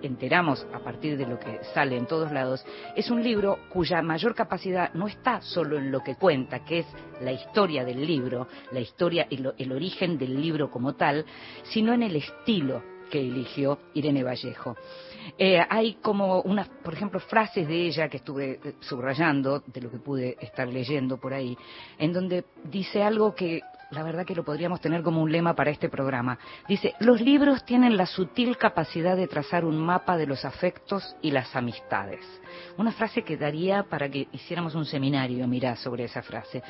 [0.00, 4.36] enteramos a partir de lo que sale en todos lados, es un libro cuya mayor
[4.36, 6.86] capacidad no está solo en lo que cuenta, que es
[7.20, 11.24] la historia del libro, la historia y el origen del libro como tal,
[11.64, 14.76] sino en el estilo que eligió Irene Vallejo.
[15.36, 19.90] Eh, hay como unas, por ejemplo, frases de ella que estuve eh, subrayando, de lo
[19.90, 21.56] que pude estar leyendo por ahí,
[21.98, 25.70] en donde dice algo que la verdad que lo podríamos tener como un lema para
[25.70, 26.38] este programa.
[26.68, 31.30] Dice, los libros tienen la sutil capacidad de trazar un mapa de los afectos y
[31.30, 32.20] las amistades.
[32.76, 36.62] Una frase que daría para que hiciéramos un seminario, mirá, sobre esa frase.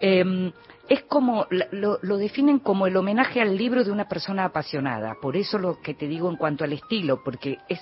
[0.00, 0.52] Em,
[0.88, 5.16] es como, lo, lo, definen como el homenaje al libro de una persona apasionada.
[5.20, 7.80] Por eso lo que te digo en cuanto al estilo, porque es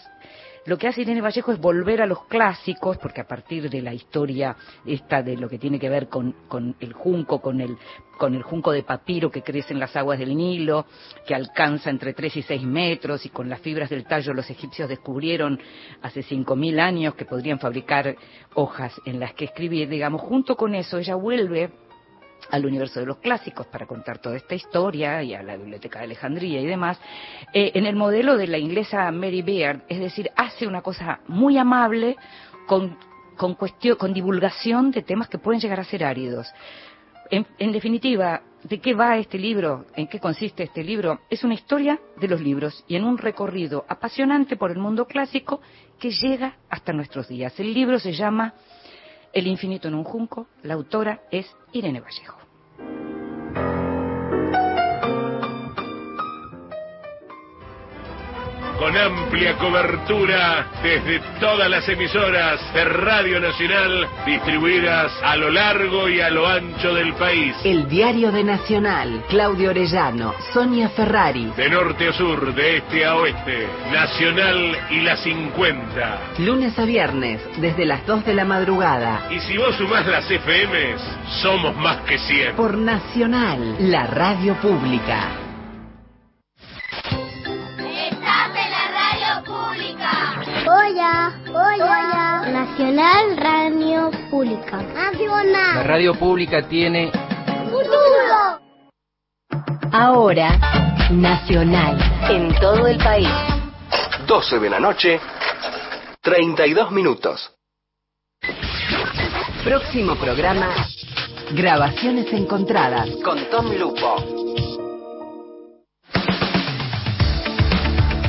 [0.64, 3.92] lo que hace Irene Vallejo es volver a los clásicos, porque a partir de la
[3.92, 4.54] historia
[4.86, 6.36] esta de lo que tiene que ver con,
[6.78, 7.76] el junco, con el,
[8.16, 10.86] con el junco de papiro que crece en las aguas del Nilo,
[11.26, 14.88] que alcanza entre 3 y 6 metros, y con las fibras del tallo los egipcios
[14.88, 15.58] descubrieron
[16.00, 18.14] hace 5.000 años que podrían fabricar
[18.54, 21.72] hojas en las que escribir, digamos, junto con eso ella vuelve
[22.52, 26.04] al universo de los clásicos para contar toda esta historia y a la Biblioteca de
[26.04, 27.00] Alejandría y demás,
[27.54, 31.56] eh, en el modelo de la inglesa Mary Beard, es decir, hace una cosa muy
[31.56, 32.16] amable
[32.66, 32.98] con,
[33.38, 36.52] con, cuestión, con divulgación de temas que pueden llegar a ser áridos.
[37.30, 39.86] En, en, definitiva, ¿de qué va este libro?
[39.96, 41.20] ¿En qué consiste este libro?
[41.30, 45.62] Es una historia de los libros y en un recorrido apasionante por el mundo clásico
[45.98, 47.58] que llega hasta nuestros días.
[47.58, 48.52] El libro se llama
[49.32, 52.38] El infinito en un junco, la autora es Irene Vallejo.
[58.82, 66.20] Con amplia cobertura desde todas las emisoras de Radio Nacional distribuidas a lo largo y
[66.20, 67.54] a lo ancho del país.
[67.62, 71.52] El Diario de Nacional, Claudio Orellano, Sonia Ferrari.
[71.56, 76.18] De norte a sur, de este a oeste, Nacional y la 50.
[76.38, 79.28] Lunes a viernes, desde las 2 de la madrugada.
[79.30, 81.00] Y si vos sumás las FMs,
[81.40, 82.56] somos más que 100.
[82.56, 85.41] Por Nacional, la radio pública.
[91.02, 92.48] Hola, hola.
[92.52, 94.76] Nacional Radio Pública.
[94.80, 95.74] Nacional.
[95.74, 97.10] La radio pública tiene
[97.64, 98.60] futuro.
[99.90, 100.56] Ahora,
[101.10, 101.98] Nacional.
[102.30, 103.28] En todo el país.
[104.28, 105.18] 12 de la noche,
[106.20, 107.52] 32 minutos.
[109.64, 110.68] Próximo programa,
[111.50, 114.24] Grabaciones Encontradas con Tom Lupo.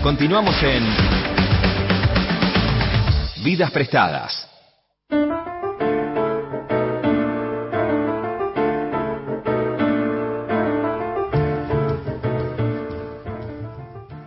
[0.01, 1.12] Continuamos en
[3.43, 4.49] Vidas prestadas.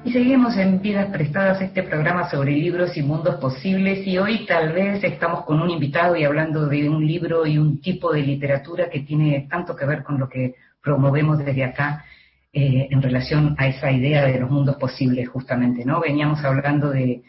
[0.05, 4.75] Y seguimos en Vidas Prestadas, este programa sobre libros y mundos posibles, y hoy tal
[4.75, 8.91] vez estamos con un invitado y hablando de un libro y un tipo de literatura
[8.91, 12.05] que tiene tanto que ver con lo que promovemos desde acá
[12.53, 16.01] eh, en relación a esa idea de los mundos posibles, justamente, ¿no?
[16.01, 17.23] Veníamos hablando de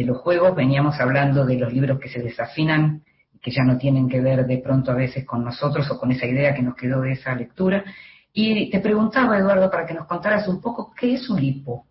[0.00, 3.02] de los juegos, veníamos hablando de los libros que se desafinan,
[3.42, 6.26] que ya no tienen que ver de pronto a veces con nosotros o con esa
[6.26, 7.84] idea que nos quedó de esa lectura.
[8.32, 11.84] Y te preguntaba, Eduardo, para que nos contaras un poco, ¿qué es un lipo?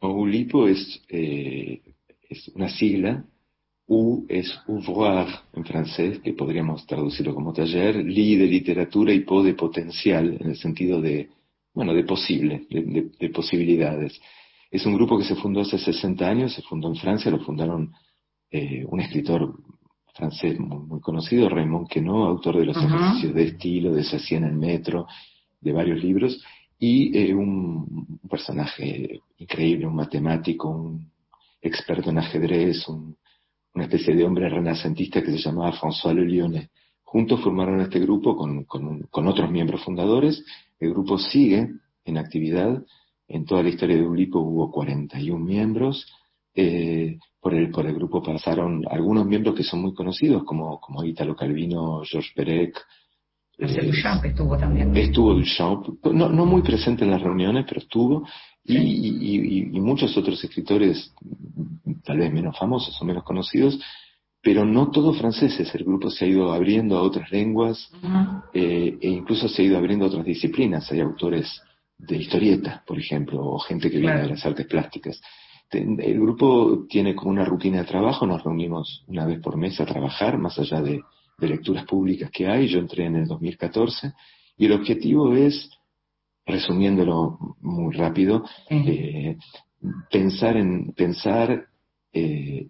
[0.00, 1.80] Un lipo es, eh,
[2.28, 3.24] es una sigla,
[3.86, 9.42] U es ouvroir en francés, que podríamos traducirlo como taller, li de literatura y po
[9.42, 11.28] de potencial, en el sentido de,
[11.72, 14.20] bueno, de posible, de posibilidades.
[14.74, 17.92] Es un grupo que se fundó hace 60 años, se fundó en Francia, lo fundaron
[18.50, 19.54] eh, un escritor
[20.12, 24.56] francés muy, conocido, Raymond Queneau, autor de los ejercicios de estilo, de Se en el
[24.56, 25.06] metro,
[25.60, 26.42] de varios libros,
[26.76, 31.08] y eh, un, personaje increíble, un matemático, un
[31.62, 36.68] experto en ajedrez, una especie de hombre renacentista que se llamaba François Le Lyonnais.
[37.04, 40.44] Juntos formaron este grupo con, con otros miembros fundadores.
[40.80, 41.70] El grupo sigue
[42.04, 42.84] en actividad
[43.34, 46.06] en toda la historia de Ulipo hubo 41 miembros,
[46.54, 51.02] eh, por, el, por el grupo pasaron algunos miembros que son muy conocidos, como, como
[51.04, 52.80] Italo Calvino, Georges Perec.
[53.58, 54.96] Eh, Duchamp estuvo también.
[54.96, 58.24] Estuvo Duchamp, no, no muy presente en las reuniones, pero estuvo.
[58.62, 61.12] Y, y, y, muchos otros escritores,
[62.04, 63.78] tal vez menos famosos o menos conocidos,
[64.40, 65.74] pero no todos franceses.
[65.74, 67.90] El grupo se ha ido abriendo a otras lenguas
[68.54, 70.90] eh, e incluso se ha ido abriendo a otras disciplinas.
[70.92, 71.60] Hay autores
[71.98, 75.20] de historieta, por ejemplo, o gente que viene de las artes plásticas.
[75.70, 79.86] El grupo tiene como una rutina de trabajo, nos reunimos una vez por mes a
[79.86, 81.00] trabajar, más allá de,
[81.38, 82.68] lecturas públicas que hay.
[82.68, 84.12] Yo entré en el 2014
[84.56, 85.68] y el objetivo es,
[86.46, 89.36] resumiéndolo muy rápido, eh,
[90.10, 91.66] pensar en pensar
[92.12, 92.68] eh,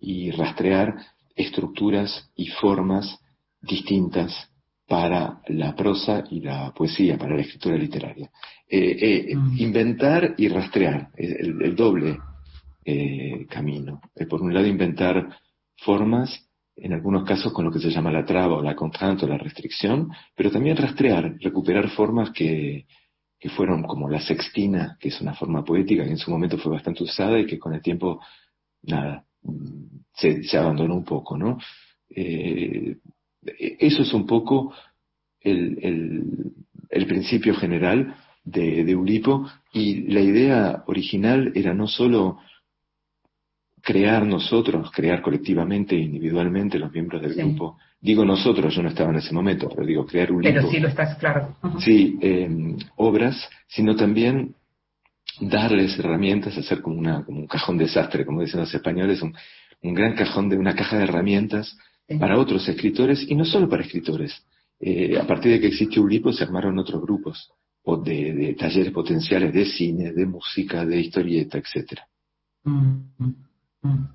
[0.00, 0.96] y rastrear
[1.36, 3.20] estructuras y formas
[3.60, 4.50] distintas
[4.86, 8.30] para la prosa y la poesía, para la escritura literaria.
[8.68, 9.58] Eh, eh, mm.
[9.58, 12.18] Inventar y rastrear, el, doble
[12.84, 14.00] eh, camino.
[14.28, 15.28] por un lado, inventar
[15.76, 19.28] formas, en algunos casos con lo que se llama la traba o la contrainte o
[19.28, 22.86] la restricción, pero también rastrear, recuperar formas que,
[23.38, 26.72] que fueron como la sextina, que es una forma poética que en su momento fue
[26.72, 28.20] bastante usada y que con el tiempo,
[28.82, 29.24] nada,
[30.14, 31.58] se, abandonó un poco, ¿no?
[32.08, 32.96] Eh,
[33.58, 34.72] eso es un poco
[35.40, 36.52] el,
[36.90, 42.38] el, principio general de, de, Ulipo y la idea original era no solo
[43.80, 47.78] crear nosotros, crear colectivamente e individualmente los miembros del grupo.
[48.00, 50.52] Digo nosotros, yo no estaba en ese momento, pero digo crear Ulipo.
[50.52, 51.56] Pero sí lo estás, claro.
[51.78, 54.54] Sí, eh, obras, sino también
[55.40, 59.34] darles herramientas, hacer como, una, como un cajón desastre, como dicen los españoles, un,
[59.82, 61.76] un gran cajón de una caja de herramientas
[62.18, 64.44] para otros escritores y no solo para escritores.
[64.78, 67.50] Eh, a partir de que existió Ulipo se armaron otros grupos
[68.04, 72.06] de, de, talleres potenciales de cine, de música, de historieta, etcétera.
[72.64, 73.34] Mm, mm,
[73.82, 74.08] mm.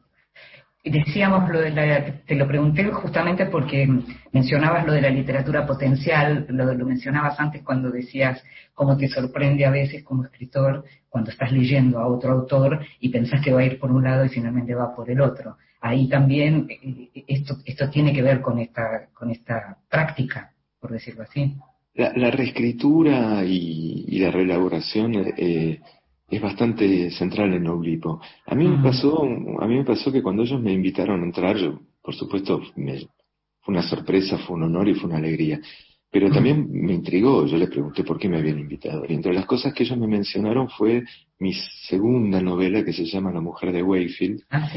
[0.84, 3.88] Decíamos lo de la, te lo pregunté justamente porque
[4.32, 9.64] mencionabas lo de la literatura potencial, lo, lo mencionabas antes cuando decías cómo te sorprende
[9.66, 13.66] a veces como escritor cuando estás leyendo a otro autor y pensás que va a
[13.66, 15.58] ir por un lado y finalmente va por el otro.
[15.82, 21.24] Ahí también eh, esto, esto tiene que ver con esta, con esta práctica, por decirlo
[21.24, 21.56] así.
[21.94, 25.82] La, reescritura y, la reelaboración eh,
[26.30, 28.22] es bastante central en Oblipo.
[28.46, 31.58] A mí me pasó, a mí me pasó que cuando ellos me invitaron a entrar,
[31.58, 35.60] yo, por supuesto, fue una sorpresa, fue un honor y fue una alegría.
[36.10, 39.04] Pero también me intrigó, yo les pregunté por qué me habían invitado.
[39.08, 41.04] Y entre las cosas que ellos me mencionaron fue
[41.40, 41.54] mi
[41.88, 44.70] segunda novela que se llama La mujer de Wakefield, ah,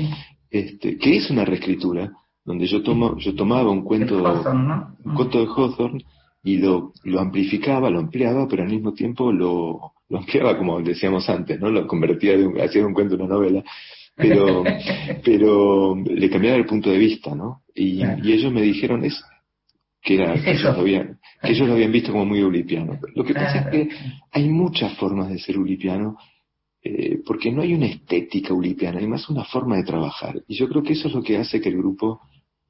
[0.55, 2.13] este, que es una reescritura,
[2.45, 6.05] donde yo tomo, yo tomaba un cuento, un cuento de Hawthorne
[6.45, 11.29] y lo, lo amplificaba, lo ampliaba, pero al mismo tiempo lo, lo ampliaba como decíamos
[11.29, 11.71] antes, ¿no?
[11.71, 13.65] Lo convertía de un, hacía de un cuento una novela,
[14.15, 14.63] pero,
[15.25, 17.63] pero le cambiaba el punto de vista, ¿no?
[17.75, 19.21] Y, y ellos me dijeron es
[20.01, 22.97] que era, que ellos, lo habían, que ellos lo habían visto como muy ulipiano.
[23.17, 23.89] Lo que pasa es que
[24.31, 26.17] hay muchas formas de ser ulipiano,
[26.85, 30.43] eh, porque no hay una estética ulipiana, hay más una forma de trabajar.
[30.47, 32.21] Y yo creo que eso es lo que hace que el grupo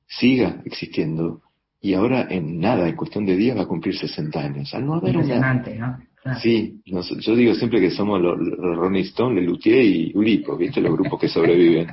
[0.07, 1.43] siga existiendo
[1.81, 4.73] y ahora en nada, en cuestión de días, va a cumplir 60 años.
[4.73, 5.99] Al no haber ¿no?
[6.41, 10.81] Sí, yo digo siempre que somos los, Ronnie Stone, Lelutier y Ulipo, ¿viste?
[10.81, 11.89] Los grupos que sobreviven.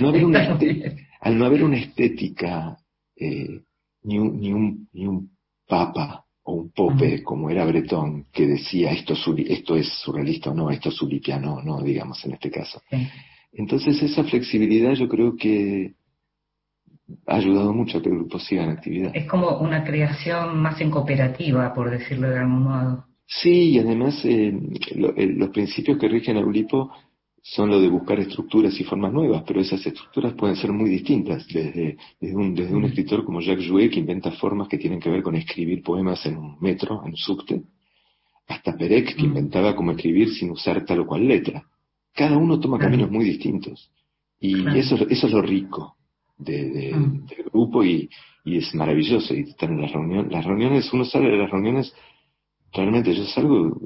[0.00, 0.58] No haber una
[1.20, 2.78] al no haber una estética,
[3.14, 3.60] eh,
[4.04, 5.30] ni, un, ni, un, ni un
[5.66, 10.70] papa o un pope como era Bretón, que decía esto, esto es surrealista o no,
[10.70, 12.80] esto es ulipiano no, digamos en este caso.
[13.52, 15.92] Entonces esa flexibilidad yo creo que
[17.26, 19.10] ha ayudado mucho a que el grupo siga en actividad.
[19.14, 23.04] Es como una creación más en cooperativa, por decirlo de algún modo.
[23.26, 24.48] Sí, y además eh,
[25.18, 26.90] eh, los principios que rigen al grupo
[27.42, 31.46] son lo de buscar estructuras y formas nuevas, pero esas estructuras pueden ser muy distintas,
[31.48, 35.10] desde, desde, un, desde un escritor como Jacques Jouet, que inventa formas que tienen que
[35.10, 37.62] ver con escribir poemas en un metro, en un subte,
[38.48, 41.62] hasta Perec, que inventaba cómo escribir sin usar tal o cual letra.
[42.14, 43.90] Cada uno toma caminos muy distintos.
[44.40, 45.96] Y eso, eso es lo rico
[46.38, 47.26] de, mm.
[47.26, 48.08] del grupo y,
[48.44, 50.32] y, es maravilloso y estar en las reuniones.
[50.32, 51.94] Las reuniones, uno sale de las reuniones,
[52.72, 53.80] realmente yo salgo,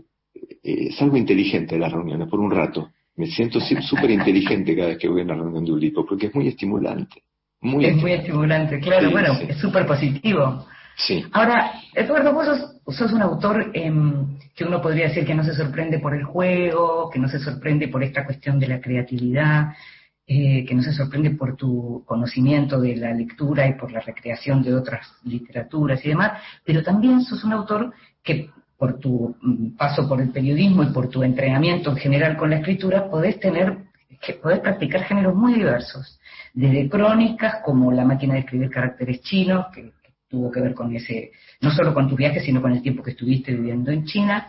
[0.62, 2.90] eh, salgo inteligente de las reuniones por un rato.
[3.16, 6.34] Me siento súper inteligente cada vez que voy a una reunión de Ulipo porque es
[6.34, 7.22] muy estimulante.
[7.60, 10.66] Muy es muy estimulante, claro, bueno, es súper positivo.
[10.96, 11.24] Sí.
[11.32, 15.98] Ahora, Eduardo, vos sos, un autor em, que uno podría decir que no se sorprende
[15.98, 19.74] por el juego, que no se sorprende por esta cuestión de la creatividad,
[20.26, 24.62] eh, que no se sorprende por tu conocimiento de la lectura y por la recreación
[24.62, 27.92] de otras literaturas y demás, pero también sos un autor
[28.22, 28.50] que
[28.82, 32.56] por tu mm, paso por el periodismo y por tu entrenamiento en general con la
[32.56, 33.78] escritura, podés tener
[34.20, 36.18] que podés practicar géneros muy diversos,
[36.52, 39.92] desde crónicas como La máquina de escribir caracteres chinos, que,
[40.28, 41.30] tuvo que ver con ese,
[41.60, 44.48] no solo con tu viaje, sino con el tiempo que estuviste viviendo en China,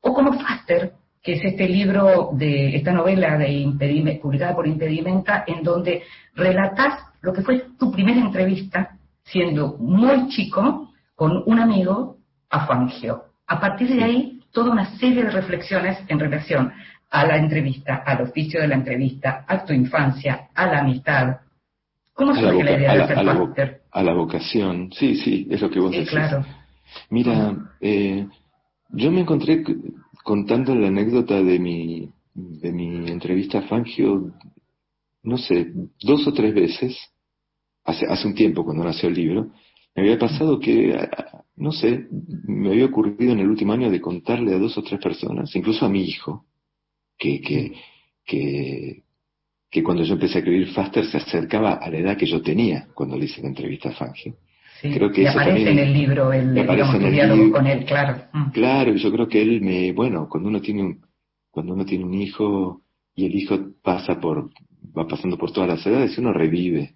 [0.00, 5.62] o como Faster, que es este libro de esta novela de publicada por Impedimenta, en
[5.62, 6.02] donde
[6.34, 12.16] relatas lo que fue tu primera entrevista, siendo muy chico, con un amigo
[12.50, 13.27] a Fangio.
[13.48, 16.72] A partir de ahí, toda una serie de reflexiones en relación
[17.10, 21.38] a la entrevista, al oficio de la entrevista, a tu infancia, a la amistad.
[22.12, 23.80] ¿Cómo surge la, idea de hacer máster?
[23.90, 26.10] A la vocación, sí, sí, es lo que vos sí, decís.
[26.10, 26.44] claro.
[27.10, 28.26] Mira, eh,
[28.90, 29.62] yo me encontré
[30.22, 34.32] contando la anécdota de mi, de mi entrevista a Fangio,
[35.22, 35.72] no sé,
[36.02, 36.98] dos o tres veces,
[37.84, 39.50] hace, hace un tiempo cuando nació el libro,
[39.98, 40.96] me había pasado que,
[41.56, 42.06] no sé,
[42.46, 45.84] me había ocurrido en el último año de contarle a dos o tres personas, incluso
[45.84, 46.44] a mi hijo,
[47.18, 47.72] que, que,
[48.24, 49.02] que,
[49.68, 52.86] que cuando yo empecé a escribir Faster se acercaba a la edad que yo tenía
[52.94, 54.36] cuando le hice la entrevista a Fangio.
[54.80, 58.22] Sí, creo que y aparece en el libro el, diálogo con él, claro.
[58.32, 58.50] Mm.
[58.52, 61.00] Claro, yo creo que él me, bueno, cuando uno tiene un,
[61.50, 62.82] cuando uno tiene un hijo
[63.16, 64.50] y el hijo pasa por,
[64.96, 66.94] va pasando por todas las edades, uno revive,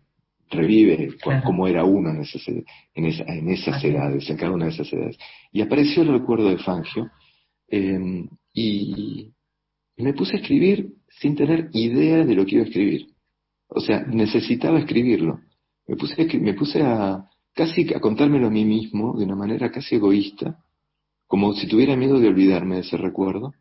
[0.53, 4.92] revive como era uno en esas, en, en esas edades, en cada una de esas
[4.92, 5.18] edades.
[5.50, 7.11] Y apareció el recuerdo de Fangio,
[7.68, 9.32] eh, y,
[9.96, 13.07] y me puse a escribir sin tener idea de lo que iba a escribir.
[13.68, 15.40] O sea, necesitaba escribirlo.
[15.86, 17.24] Me puse, me puse a
[17.55, 20.59] casi a contármelo a mí mismo de una manera casi egoísta,
[21.26, 23.55] como si tuviera miedo de olvidarme de ese recuerdo.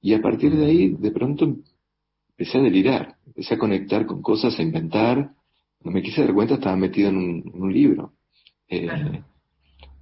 [0.00, 1.56] Y a partir de ahí, de pronto,
[2.30, 5.32] empecé a delirar, empecé a conectar con cosas, a inventar.
[5.80, 8.14] No me quise dar cuenta, estaba metido en un, libro.
[8.68, 9.22] Eh,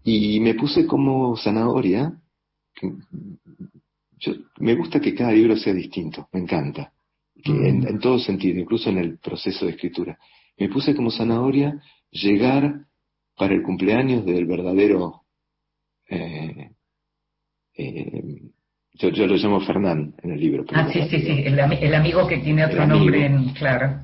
[0.05, 2.21] y me puse como zanahoria,
[4.19, 6.93] yo, me gusta que cada libro sea distinto, me encanta,
[7.43, 7.87] que mm.
[7.87, 10.19] en, todo sentido, incluso en el proceso de escritura.
[10.59, 12.87] Me puse como zanahoria llegar
[13.37, 15.23] para el cumpleaños del verdadero
[16.09, 16.71] eh,
[17.77, 18.51] eh,
[18.99, 20.65] yo, yo, lo llamo Fernán en el libro.
[20.73, 24.01] ah, sí, sí, sí, el, amigo que tiene otro nombre, en, claro.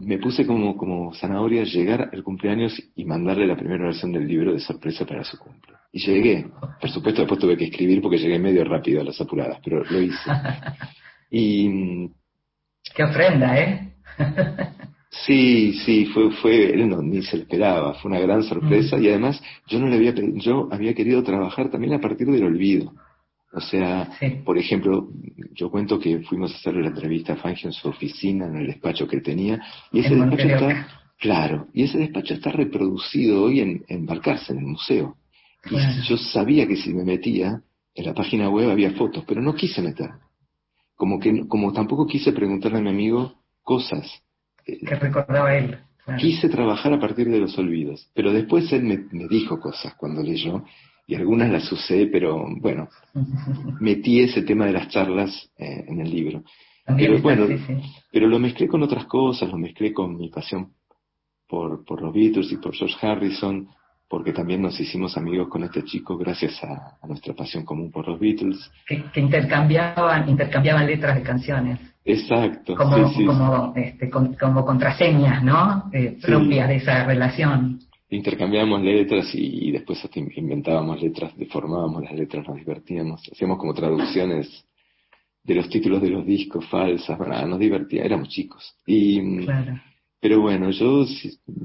[0.00, 4.52] Me puse como, como zanahoria llegar al cumpleaños y mandarle la primera versión del libro
[4.52, 5.74] de sorpresa para su cumple.
[5.92, 6.46] Y llegué.
[6.80, 10.00] Por supuesto, después tuve que escribir porque llegué medio rápido a las apuradas, pero lo
[10.00, 10.30] hice.
[11.30, 12.08] y.
[12.94, 13.92] Qué ofrenda, ¿eh?
[15.10, 19.42] sí, sí, fue, fue, él no, ni se esperaba, fue una gran sorpresa y además
[19.66, 22.92] yo no le había, yo había querido trabajar también a partir del olvido.
[23.56, 24.10] O sea,
[24.44, 25.08] por ejemplo,
[25.54, 28.66] yo cuento que fuimos a hacerle la entrevista a Fangio en su oficina, en el
[28.66, 29.58] despacho que tenía,
[29.90, 30.88] y ese despacho está,
[31.18, 35.16] claro, y ese despacho está reproducido hoy en, en Balcarce, en el museo.
[35.70, 35.76] Y
[36.06, 37.62] yo sabía que si me metía,
[37.94, 40.10] en la página web había fotos, pero no quise meter.
[40.94, 44.22] Como que, como tampoco quise preguntarle a mi amigo cosas.
[44.66, 45.78] Que recordaba él.
[46.18, 50.22] Quise trabajar a partir de los olvidos, pero después él me, me dijo cosas cuando
[50.22, 50.62] leyó,
[51.06, 52.88] y algunas las usé, pero bueno,
[53.80, 56.42] metí ese tema de las charlas eh, en el libro.
[56.86, 57.46] pero bueno,
[58.12, 60.72] pero lo mezclé con otras cosas, lo mezclé con mi pasión
[61.48, 63.68] por, por los Beatles y por George Harrison,
[64.08, 68.18] porque también nos hicimos amigos con este chico gracias a, nuestra pasión común por los
[68.18, 68.70] Beatles.
[68.86, 71.80] Que, intercambiaban, intercambiaban letras de canciones.
[72.04, 72.76] Exacto.
[72.76, 75.90] Como, como, este, como contraseñas, ¿no?
[75.92, 77.80] Eh, propias de esa relación
[78.10, 84.64] intercambiábamos letras y, después hasta inventábamos letras, deformábamos las letras, nos divertíamos, hacíamos como traducciones
[85.42, 88.76] de los títulos de los discos falsas, bueno, nos divertía, éramos chicos.
[88.86, 89.46] Y,
[90.18, 91.04] Pero bueno, yo,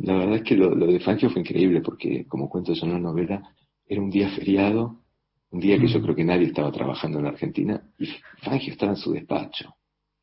[0.03, 2.99] la verdad es que lo, de Fangio fue increíble porque, como cuento yo en la
[2.99, 3.41] novela,
[3.87, 4.99] era un día feriado,
[5.51, 6.03] un día que yo mm.
[6.03, 8.07] creo que nadie estaba trabajando en la Argentina, y
[8.43, 9.73] Fangio estaba en su despacho.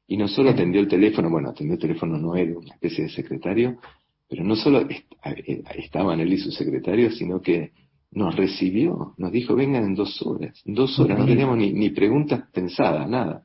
[0.07, 3.11] Y no solo atendió el teléfono, bueno, atendió el teléfono no era una especie de
[3.11, 3.79] secretario,
[4.29, 7.73] pero no solo eh, estaban él y su secretario, sino que
[8.11, 10.61] nos recibió, nos dijo, vengan en dos horas.
[10.65, 13.43] En dos horas, no teníamos ni, ni preguntas pensadas, nada.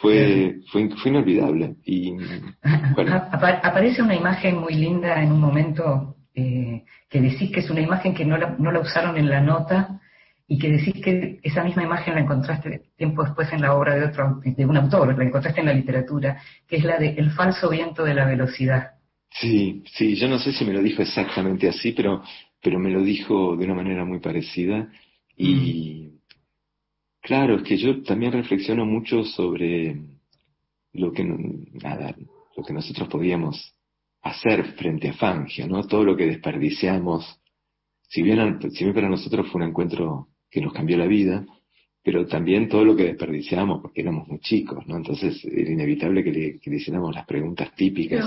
[0.00, 1.76] Fue, fue, fue inolvidable.
[1.84, 2.14] Y,
[3.32, 8.14] Aparece una imagen muy linda en un momento eh, que decís que es una imagen
[8.14, 10.00] que no la, no la usaron en la nota
[10.46, 14.06] y que decís que esa misma imagen la encontraste tiempo después en la obra de
[14.06, 17.68] otro, de un autor, la encontraste en la literatura, que es la de El falso
[17.68, 18.92] viento de la velocidad.
[19.30, 22.22] Sí, sí, yo no sé si me lo dijo exactamente así, pero,
[22.62, 24.90] pero me lo dijo de una manera muy parecida.
[25.36, 26.18] Y mm.
[27.20, 29.96] claro, es que yo también reflexiono mucho sobre
[30.92, 32.16] lo que, nada,
[32.56, 33.74] lo que nosotros podíamos
[34.22, 35.86] hacer frente a Fangio, ¿no?
[35.86, 37.40] Todo lo que desperdiciamos.
[38.02, 41.44] Si bien, si bien para nosotros fue un encuentro que nos cambió la vida,
[42.02, 44.96] pero también todo lo que desperdiciamos porque éramos muy chicos, ¿no?
[44.96, 48.24] Entonces era inevitable que le, hiciéramos las preguntas típicas.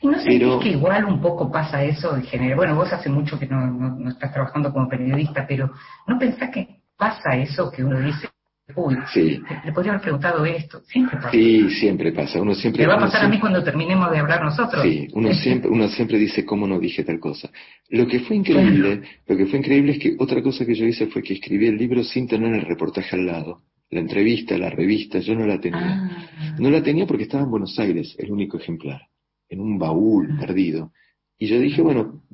[0.00, 2.56] Pero, ¿no sé que igual un poco pasa eso en general?
[2.56, 5.70] Bueno, vos hace mucho que no, no, estás trabajando como periodista, pero
[6.06, 8.28] ¿no pensás que pasa eso que uno dice,
[8.76, 9.40] uy, sí.
[9.64, 10.80] le podría haber preguntado esto?
[10.82, 11.30] Siempre pasa.
[11.32, 12.40] Sí, siempre pasa.
[12.40, 14.82] Uno siempre, Le va a pasar a mí cuando terminemos de hablar nosotros.
[14.82, 17.50] Sí, uno siempre, uno siempre dice cómo no dije tal cosa.
[17.88, 21.08] Lo que fue increíble, lo que fue increíble es que otra cosa que yo hice
[21.08, 23.62] fue que escribí el libro sin tener el reportaje al lado.
[23.90, 25.80] La entrevista, la revista, yo no la tenía.
[25.80, 26.56] Ah.
[26.58, 29.00] No la tenía porque estaba en Buenos Aires, el único ejemplar,
[29.48, 30.92] en un baúl perdido.
[31.38, 32.24] Y yo dije, bueno,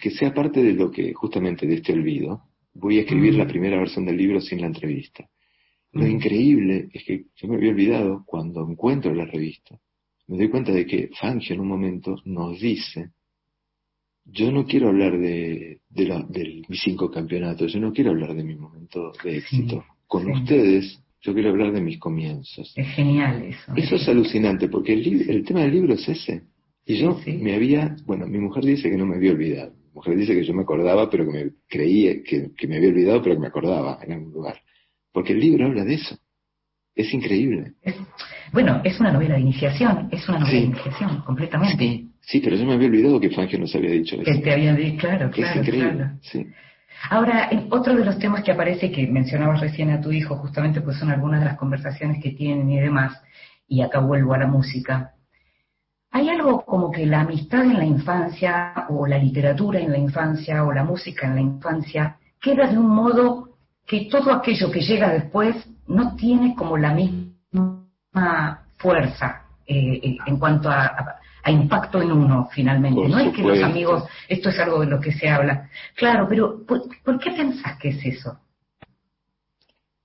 [0.00, 3.78] que sea parte de lo que, justamente de este olvido, voy a escribir la primera
[3.78, 5.28] versión del libro sin la entrevista.
[5.92, 9.78] Lo increíble es que yo me había olvidado cuando encuentro la revista,
[10.26, 13.12] me doy cuenta de que Fangio en un momento nos dice
[14.24, 18.56] yo no quiero hablar de, de, mis cinco campeonatos, yo no quiero hablar de mi
[18.56, 19.84] momento de éxito.
[20.06, 22.72] Con ustedes, yo quiero hablar de mis comienzos.
[22.76, 23.72] Es genial eso.
[23.76, 26.42] Eso es alucinante, porque el, el tema del libro es ese.
[26.86, 29.72] Y yo me había, bueno, mi mujer dice que no me había olvidado.
[29.72, 32.90] Mi mujer dice que yo me acordaba, pero que me creía que, que me había
[32.90, 34.60] olvidado, pero que me acordaba en algún lugar.
[35.12, 36.18] Porque el libro habla de eso.
[36.94, 37.72] Es increíble.
[38.52, 42.04] bueno, es una novela de iniciación, es una novela de iniciación, completamente.
[42.20, 44.24] Sí, pero yo me había olvidado que Fangio nos había dicho eso.
[44.24, 45.60] Que te había dicho, claro, claro.
[45.60, 46.46] Es increíble, sí.
[47.10, 50.96] Ahora, otro de los temas que aparece, que mencionabas recién a tu hijo, justamente pues
[50.96, 53.20] son algunas de las conversaciones que tienen y demás,
[53.66, 55.14] y acá vuelvo a la música.
[56.14, 60.62] Hay algo como que la amistad en la infancia, o la literatura en la infancia,
[60.62, 63.48] o la música en la infancia, queda de un modo
[63.84, 65.56] que todo aquello que llega después
[65.88, 72.48] no tiene como la misma fuerza eh, eh, en cuanto a, a impacto en uno
[72.52, 73.08] finalmente.
[73.08, 75.68] no es que los amigos, esto es algo de lo que se habla.
[75.96, 78.38] Claro, pero ¿por, qué pensás que es eso?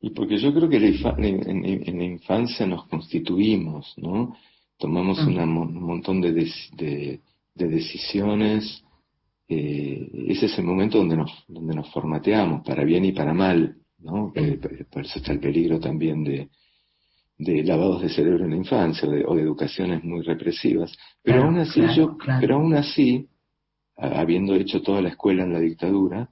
[0.02, 4.36] Y porque yo creo que en, la infancia nos constituimos, ¿no?
[4.80, 5.38] Tomamos mm.
[5.38, 7.22] un montón de, de,
[7.54, 8.84] decisiones.
[9.48, 13.76] Eh, ese es el momento donde nos, donde nos formateamos, para bien y para mal,
[14.00, 14.32] ¿no?
[14.36, 14.60] Eh,
[14.90, 16.50] por eso está el peligro también de,
[17.38, 20.96] de lavados de cerebro en la infancia o de, educaciones muy represivas.
[21.24, 23.28] Pero aún así, yo, pero aún así,
[23.96, 26.30] habiendo hecho toda la escuela en la dictadura,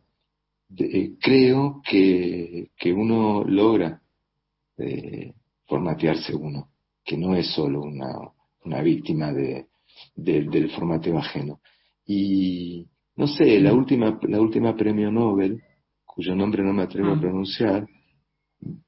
[0.77, 4.01] eh, creo que, que, uno logra
[4.77, 5.33] eh,
[5.65, 6.69] formatearse uno,
[7.03, 8.13] que no es solo una,
[8.68, 9.68] una víctima de,
[10.15, 11.61] del formateo ajeno.
[12.05, 15.61] Y no sé, la última, la última premio Nobel,
[16.05, 17.20] cuyo nombre no me atrevo a ah.
[17.20, 17.88] pronunciar,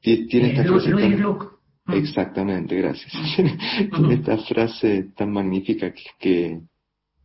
[0.01, 0.89] tiene esta cosa.
[0.89, 1.93] Mm.
[1.93, 3.11] Exactamente, gracias.
[3.35, 6.61] Tiene esta frase tan magnífica que,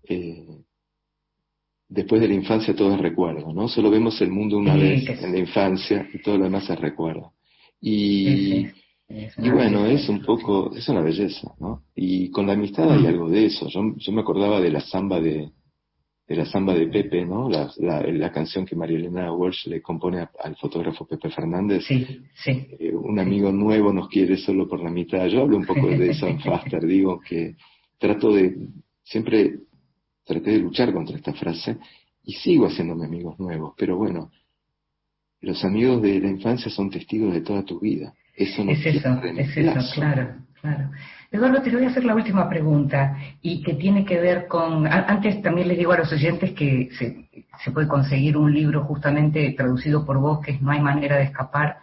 [0.09, 0.59] eh,
[1.89, 3.69] después de la infancia todo es recuerdo, ¿no?
[3.69, 7.33] Solo vemos el mundo una vez en la infancia y todo lo demás es recuerdo.
[7.81, 8.67] Y,
[9.39, 11.85] y bueno, es un poco, es una belleza, ¿no?
[11.95, 13.69] Y con la amistad hay algo de eso.
[13.69, 15.51] Yo, yo me acordaba de la samba de,
[16.27, 17.49] de la samba de Pepe, ¿no?
[17.49, 21.85] La, la, canción que María Elena Walsh le compone al fotógrafo Pepe Fernández.
[21.85, 22.67] Sí, sí.
[22.79, 25.27] Eh, un amigo nuevo nos quiere solo por la mitad.
[25.27, 27.57] Yo hablo un poco de eso en Faster, digo que
[27.99, 28.69] trato de,
[29.03, 29.61] siempre
[30.25, 31.77] traté de luchar contra esta frase
[32.25, 34.31] y sigo haciéndome amigos nuevos, pero bueno,
[35.45, 38.13] los amigos de la infancia son testigos de toda tu vida.
[38.37, 40.91] Eso no es eso, es eso, claro, claro.
[41.31, 45.43] Eduardo, te voy a hacer la última pregunta y que tiene que ver con, antes
[45.43, 50.19] también les digo a los oyentes que se, puede conseguir un libro justamente traducido por
[50.19, 51.79] vos, que es No hay manera de escapar,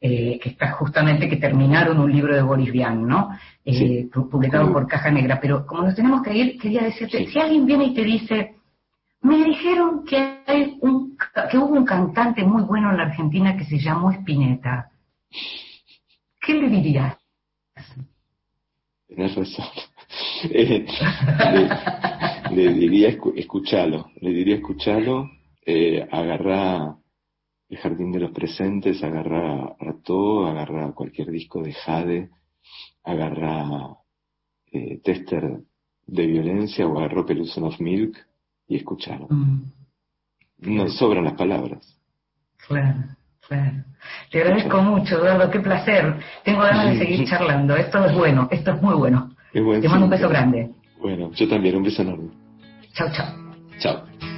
[0.00, 3.30] eh, que está justamente, que terminaron un libro de Boris Vian, ¿no?
[3.64, 5.38] Eh, publicado por Caja Negra.
[5.40, 8.54] Pero como nos tenemos que ir, quería decirte, si alguien viene y te dice,
[9.22, 11.16] me dijeron que, hay un,
[11.50, 14.90] que hubo un cantante muy bueno en la Argentina que se llamó Spinetta,
[16.40, 17.16] ¿qué le dirías?
[19.06, 19.66] Tienes razón.
[20.50, 20.84] Eh,
[22.50, 25.30] le, diría escuchalo, le diría escuchalo,
[25.64, 26.96] eh, agarrá
[27.68, 32.30] el jardín de los presentes, agarrá a todo, agarrá cualquier disco de Jade,
[33.04, 33.96] agarrá
[34.72, 35.60] eh, Tester
[36.06, 38.16] de violencia o agarró Peluson of Milk
[38.68, 39.26] y escuchalo.
[39.28, 39.62] Mm.
[40.58, 41.98] No sobran las palabras.
[42.66, 43.04] Claro.
[43.48, 43.84] Claro.
[44.30, 46.16] Te agradezco mucho, Eduardo, qué placer.
[46.44, 47.76] Tengo ganas de seguir charlando.
[47.76, 49.34] Esto es bueno, esto es muy bueno.
[49.52, 50.70] Te mando un beso grande.
[51.00, 52.30] Bueno, yo también, un beso enorme.
[52.94, 53.34] Chao, chao.
[53.78, 54.31] Chao.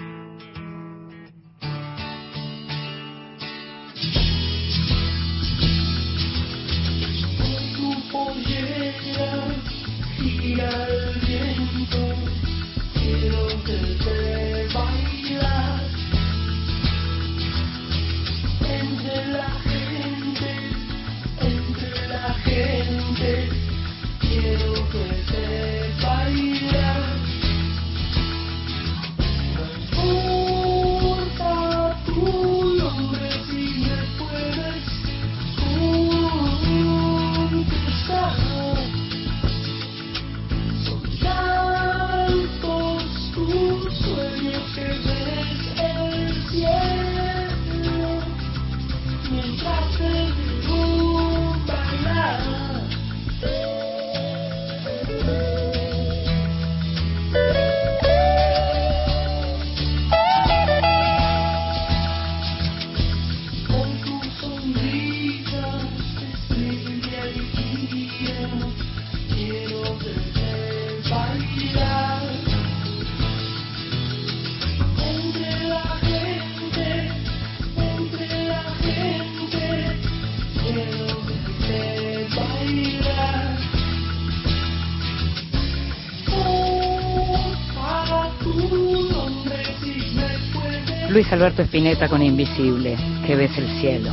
[91.35, 94.13] Alberto Espineta con Invisible, que ves el cielo.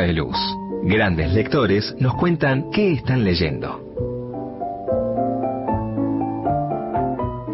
[0.00, 0.36] De Luz.
[0.82, 3.80] Grandes lectores nos cuentan qué están leyendo.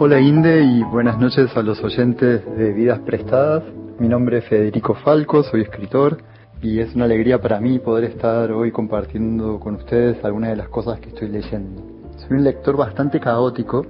[0.00, 3.62] Hola Inde y buenas noches a los oyentes de Vidas Prestadas.
[4.00, 6.18] Mi nombre es Federico Falco, soy escritor
[6.60, 10.68] y es una alegría para mí poder estar hoy compartiendo con ustedes algunas de las
[10.68, 11.80] cosas que estoy leyendo.
[12.16, 13.86] Soy un lector bastante caótico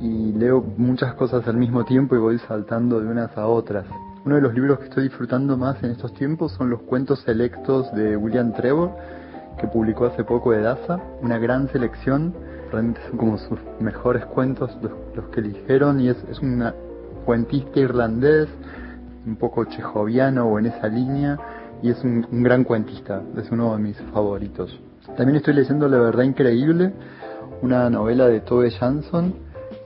[0.00, 3.86] y leo muchas cosas al mismo tiempo y voy saltando de unas a otras.
[4.28, 7.90] Uno de los libros que estoy disfrutando más en estos tiempos son los cuentos selectos
[7.94, 8.90] de William Trevor,
[9.58, 12.34] que publicó hace poco de Daza, una gran selección,
[12.70, 16.62] realmente son como sus mejores cuentos los, que eligieron y es, es un
[17.24, 18.50] cuentista irlandés,
[19.26, 21.38] un poco chejoviano o en esa línea,
[21.82, 24.78] y es un, un, gran cuentista, es uno de mis favoritos.
[25.16, 26.92] También estoy leyendo La Verdad Increíble,
[27.62, 29.32] una novela de Tove Jansson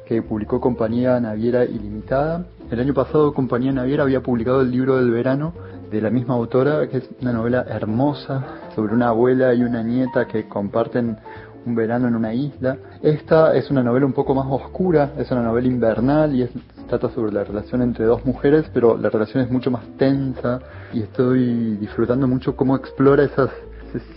[0.05, 5.10] que publicó Compañía Naviera Ilimitada el año pasado Compañía Naviera había publicado el libro del
[5.10, 5.52] verano
[5.90, 10.26] de la misma autora, que es una novela hermosa sobre una abuela y una nieta
[10.26, 11.18] que comparten
[11.66, 12.78] un verano en una isla.
[13.02, 16.48] Esta es una novela un poco más oscura, es una novela invernal y
[16.88, 20.58] trata sobre la relación entre dos mujeres, pero la relación es mucho más tensa
[20.94, 23.48] y estoy disfrutando mucho cómo explora ese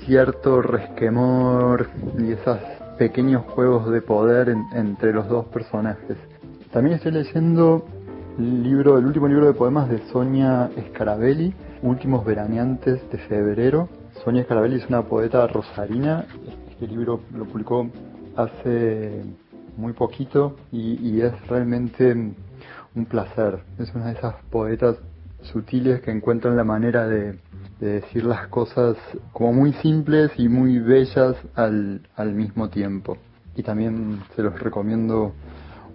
[0.06, 2.58] cierto resquemor y esos
[2.98, 6.16] pequeños juegos de poder entre los dos personajes.
[6.72, 7.86] También estoy leyendo
[8.38, 13.90] libro, el último libro de poemas de Sonia Scarabelli, Últimos veraneantes de febrero.
[14.24, 16.26] Sonia Scarabelli es una poeta rosarina.
[16.70, 17.90] Este libro lo publicó
[18.36, 19.24] hace
[19.78, 22.12] muy poquito y, es realmente
[22.96, 23.60] un placer.
[23.78, 24.98] Es una de esas poetas
[25.42, 27.38] sutiles que encuentran la manera de,
[27.80, 28.98] decir las cosas
[29.32, 33.18] como muy simples y muy bellas al, al mismo tiempo.
[33.56, 35.34] Y también se los recomiendo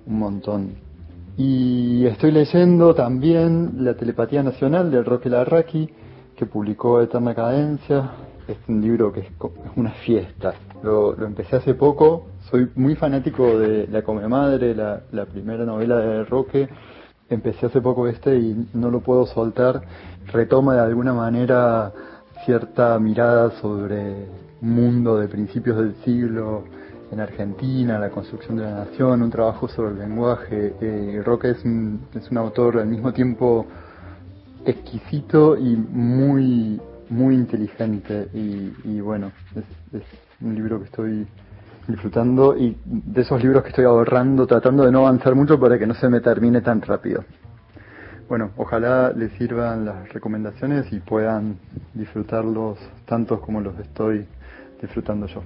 [0.06, 0.89] un montón.
[1.42, 5.88] Y estoy leyendo también La Telepatía Nacional de Roque Larraqui,
[6.36, 8.10] que publicó Eterna Cadencia.
[8.46, 9.28] Es un libro que es,
[9.74, 10.52] una fiesta.
[10.82, 12.26] Lo, empecé hace poco.
[12.50, 16.68] Soy muy fanático de La Come Madre, la, la primera novela de Roque.
[17.30, 19.80] Empecé hace poco este y no lo puedo soltar.
[20.26, 21.90] Retoma de alguna manera
[22.44, 24.26] cierta mirada sobre
[24.60, 26.64] un mundo de principios del siglo
[27.10, 30.74] en Argentina, la construcción de la nación, un trabajo sobre el lenguaje.
[30.80, 33.66] Eh, Roque es un, es un autor al mismo tiempo
[34.64, 36.80] exquisito y muy
[37.10, 40.02] muy inteligente y, bueno, es,
[40.40, 41.26] un libro que estoy
[41.86, 45.86] disfrutando y de esos libros que estoy ahorrando, tratando de no avanzar mucho para que
[45.86, 47.24] no se me termine tan rápido.
[48.28, 51.58] Bueno, ojalá les sirvan las recomendaciones y puedan
[51.92, 54.24] disfrutarlos tantos como los estoy
[54.80, 55.42] disfrutando yo.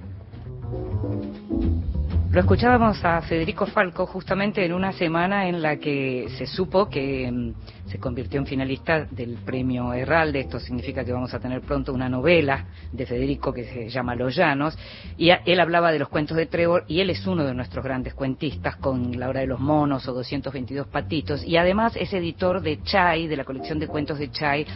[2.35, 7.31] Lo escuchábamos a Federico Falco justamente en una semana en la que se supo que
[7.31, 7.53] mm,
[7.89, 10.41] se convirtió en finalista del premio Herralde.
[10.41, 14.35] Esto significa que vamos a tener pronto una novela de Federico que se llama Los
[14.35, 14.77] Llanos.
[15.15, 18.13] Y él hablaba de los cuentos de Trevor y él es uno de nuestros grandes
[18.13, 21.41] cuentistas con La Hora de los Monos o 222 Patitos.
[21.41, 24.67] Y además es editor de Chai, de la colección de cuentos de Chai,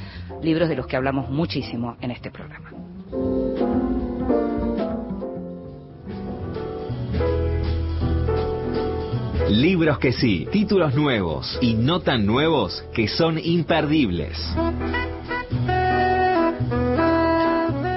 [0.41, 2.88] libros de los que hablamos muchísimo en este programa.
[9.50, 14.38] Libros que sí, títulos nuevos y no tan nuevos que son imperdibles.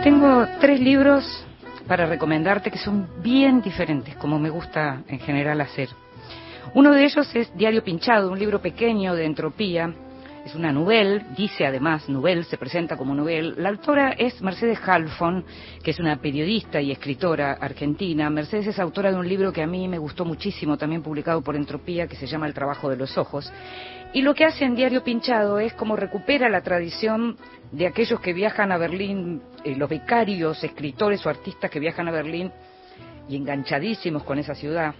[0.02, 1.44] Tengo tres libros
[1.86, 5.90] para recomendarte que son bien diferentes, como me gusta en general hacer.
[6.72, 9.94] Uno de ellos es Diario Pinchado, un libro pequeño de entropía
[10.44, 13.54] es una novela, dice además novela, se presenta como novela.
[13.56, 15.44] La autora es Mercedes Halfon,
[15.82, 18.28] que es una periodista y escritora argentina.
[18.28, 21.54] Mercedes es autora de un libro que a mí me gustó muchísimo, también publicado por
[21.54, 23.52] Entropía, que se llama El trabajo de los ojos.
[24.12, 27.36] Y lo que hace en Diario Pinchado es como recupera la tradición
[27.70, 32.10] de aquellos que viajan a Berlín, eh, los becarios, escritores o artistas que viajan a
[32.10, 32.50] Berlín
[33.28, 34.94] y enganchadísimos con esa ciudad,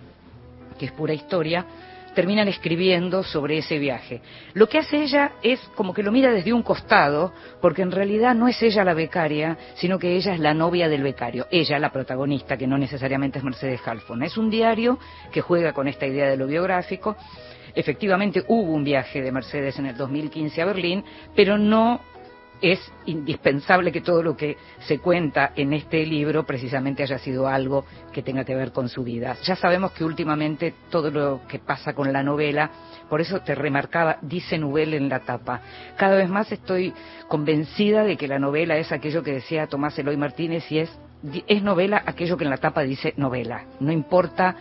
[0.79, 1.67] que es pura historia,
[2.15, 4.21] terminan escribiendo sobre ese viaje.
[4.55, 8.35] Lo que hace ella es como que lo mira desde un costado, porque en realidad
[8.35, 11.93] no es ella la becaria, sino que ella es la novia del becario, ella la
[11.93, 14.23] protagonista, que no necesariamente es Mercedes Halfon.
[14.23, 14.99] Es un diario
[15.31, 17.17] que juega con esta idea de lo biográfico.
[17.75, 21.05] Efectivamente hubo un viaje de Mercedes en el 2015 a Berlín,
[21.35, 22.01] pero no
[22.63, 24.57] es indispensable que todo lo que
[24.87, 29.03] se cuenta en este libro precisamente haya sido algo que tenga que ver con su
[29.03, 29.37] vida.
[29.43, 32.71] Ya sabemos que últimamente todo lo que pasa con la novela,
[33.11, 35.61] por eso te remarcaba, dice novela en la tapa.
[35.97, 36.95] Cada vez más estoy
[37.29, 40.91] convencida de que la novela es aquello que decía Tomás Eloy Martínez y es,
[41.49, 43.65] es novela aquello que en la tapa dice novela.
[43.81, 44.57] No importa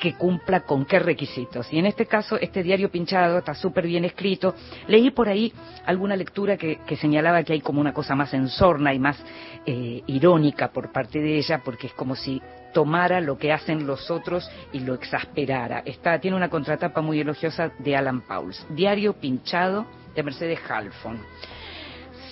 [0.00, 1.72] que cumpla con qué requisitos.
[1.72, 4.54] Y en este caso, este diario pinchado está súper bien escrito.
[4.88, 5.52] Leí por ahí
[5.84, 9.22] alguna lectura que, señalaba que hay como una cosa más ensorna y más
[9.66, 12.40] eh, irónica por parte de ella, porque es como si
[12.72, 15.82] tomara lo que hacen los otros y lo exasperara.
[15.84, 18.66] Está, tiene una contratapa muy elogiosa de Alan Pauls.
[18.70, 21.20] Diario pinchado de Mercedes Halfon.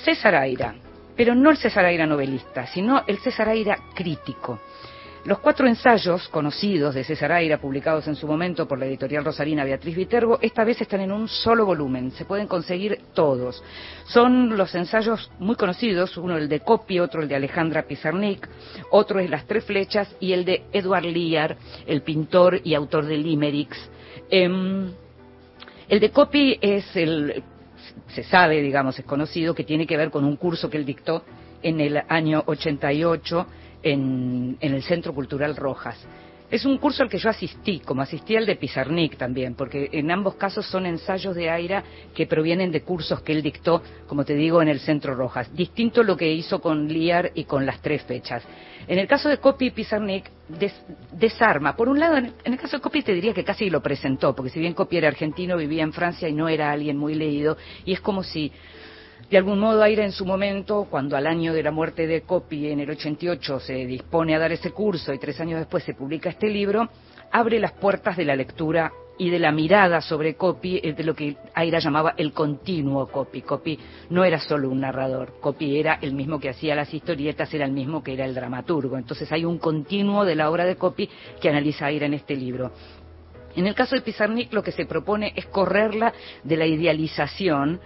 [0.05, 0.75] César Aira,
[1.17, 4.59] pero no el César Aira novelista, sino el César Aira crítico.
[5.25, 9.65] Los cuatro ensayos conocidos de César Aira, publicados en su momento por la editorial Rosarina
[9.65, 13.63] Beatriz Viterbo, esta vez están en un solo volumen, se pueden conseguir todos.
[14.05, 18.49] Son los ensayos muy conocidos, uno el de Copy, otro el de Alejandra Pizarnik,
[18.91, 21.57] otro es Las Tres Flechas y el de Edward Lear,
[21.87, 23.91] el pintor y autor de Limericks.
[24.31, 24.93] Em,
[25.89, 27.43] el de Copy es el,
[28.15, 31.25] se sabe, digamos, es conocido, que tiene que ver con un curso que él dictó
[31.61, 33.47] en el año 88
[33.93, 35.99] en, el Centro Cultural Rojas.
[36.51, 40.11] Es un curso al que yo asistí, como asistí al de Pizarnik también, porque en
[40.11, 41.85] ambos casos son ensayos de Aira
[42.15, 45.55] que provienen de cursos que él dictó, como te digo, en el Centro Rojas.
[45.55, 48.43] Distinto lo que hizo con Liar y con las tres fechas.
[48.87, 50.31] En el caso de Copy y Pizarnik,
[51.13, 51.77] desarma.
[51.77, 54.51] Por un lado, en el caso de Copy te diría que casi lo presentó, porque
[54.51, 57.93] si bien Copy era argentino, vivía en Francia y no era alguien muy leído, y
[57.93, 58.51] es como si
[59.31, 62.69] de algún modo, Aira en su momento, cuando al año de la muerte de Copy
[62.69, 66.31] en el 88 se dispone a dar ese curso y tres años después se publica
[66.31, 66.89] este libro,
[67.31, 71.37] abre las puertas de la lectura y de la mirada sobre Copy, de lo que
[71.55, 73.43] Aira llamaba el continuo Copy.
[73.43, 77.67] Copy no era solo un narrador, Copy era el mismo que hacía las historietas, era
[77.67, 78.97] el mismo que era el dramaturgo.
[78.97, 81.11] Entonces hay un continuo de la obra de Copy
[81.41, 82.73] que analiza Aira en este libro.
[83.57, 86.15] En el caso de Pizarnik lo que se propone es correrla
[86.45, 87.81] de la idealización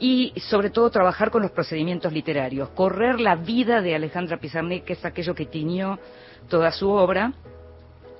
[0.00, 4.92] y sobre todo trabajar con los procedimientos literarios, correr la vida de Alejandra Pizarnik, que
[4.94, 5.98] es aquello que tiñó
[6.48, 7.32] toda su obra,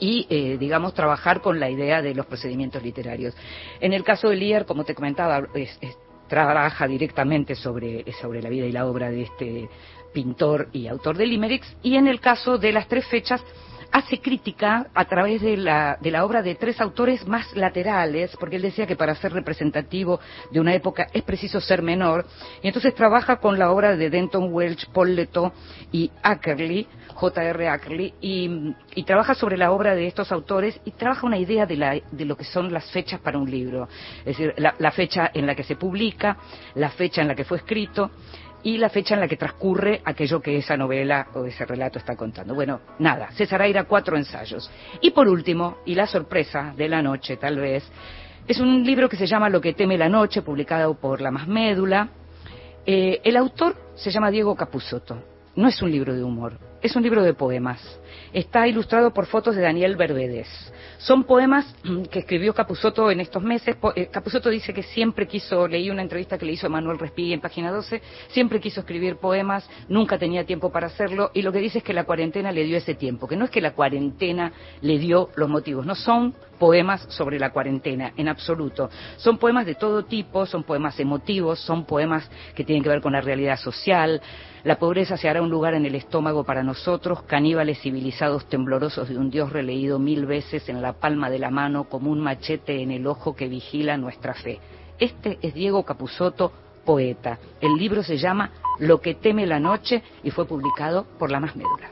[0.01, 3.35] y, eh, digamos, trabajar con la idea de los procedimientos literarios.
[3.81, 5.43] En el caso de Lier, como te comentaba,
[6.29, 9.69] trabaja directamente sobre, sobre la vida y la obra de este
[10.13, 13.43] pintor y autor de Limericks, y en el caso de las tres fechas,
[13.91, 18.57] hace crítica a través de la, de la obra de tres autores más laterales, porque
[18.57, 20.21] él decía que para ser representativo
[20.51, 22.27] de una época es preciso ser menor,
[22.63, 25.53] y entonces trabaja con la obra de Denton Welch, Paul Leto
[25.93, 27.69] y Ackerley, J.R.
[27.69, 28.75] Ackerley, y,
[29.05, 32.37] trabaja sobre la obra de estos autores y trabaja una idea de, la, de lo
[32.37, 33.89] que son las fechas para un libro,
[34.21, 36.37] es decir, la fecha en la que se publica,
[36.75, 38.11] la fecha en la que fue escrito,
[38.63, 42.17] y la fecha en la que transcurre aquello que esa novela o ese relato está
[42.17, 42.55] contando.
[42.55, 44.71] Bueno, nada, César Aira, cuatro ensayos.
[45.01, 47.85] Y por último, y la sorpresa de la noche tal vez,
[48.47, 51.47] es un libro que se llama Lo que teme la noche, publicado por La Más
[51.47, 52.09] Médula.
[52.87, 55.23] Eh, el autor se llama Diego Capusotto.
[55.55, 58.01] No es un libro de humor, es un libro de poemas.
[58.33, 60.49] Está ilustrado por fotos de Daniel Berbedes.
[60.99, 61.65] Son poemas
[62.11, 63.77] que escribió Capusotto en estos meses.
[63.95, 67.41] Eh, Capusotto dice que siempre quiso, leí una entrevista que le hizo Manuel Respighi en
[67.41, 71.79] página 12, siempre quiso escribir poemas, nunca tenía tiempo para hacerlo y lo que dice
[71.79, 74.99] es que la cuarentena le dio ese tiempo, que no es que la cuarentena le
[74.99, 78.91] dio los motivos, no son poemas sobre la cuarentena, en absoluto.
[79.17, 83.13] Son poemas de todo tipo, son poemas emotivos, son poemas que tienen que ver con
[83.13, 84.21] la realidad social.
[84.65, 89.17] La pobreza se hará un lugar en el estómago para nosotros, caníbales civilizados temblorosos de
[89.17, 92.91] un Dios releído mil veces en la palma de la mano como un machete en
[92.91, 94.59] el ojo que vigila nuestra fe.
[94.99, 96.53] Este es Diego Capusotto,
[96.85, 97.39] poeta.
[97.61, 98.51] El libro se llama
[98.81, 101.91] Lo que teme la noche y fue publicado por La Más Médula.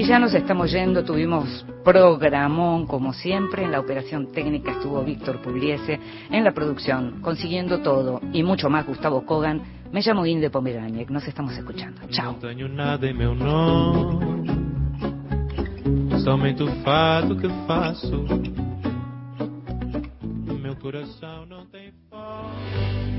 [0.00, 5.42] Y ya nos estamos yendo, tuvimos programón como siempre, en la operación técnica estuvo Víctor
[5.42, 9.60] Pugliese, en la producción, consiguiendo todo y mucho más Gustavo Kogan.
[9.92, 12.00] Me llamo Inde Pomeraniec, nos estamos escuchando.
[12.08, 12.38] Chao.
[16.24, 18.24] Somente o fato que faço.
[20.62, 21.92] Meu coração não tem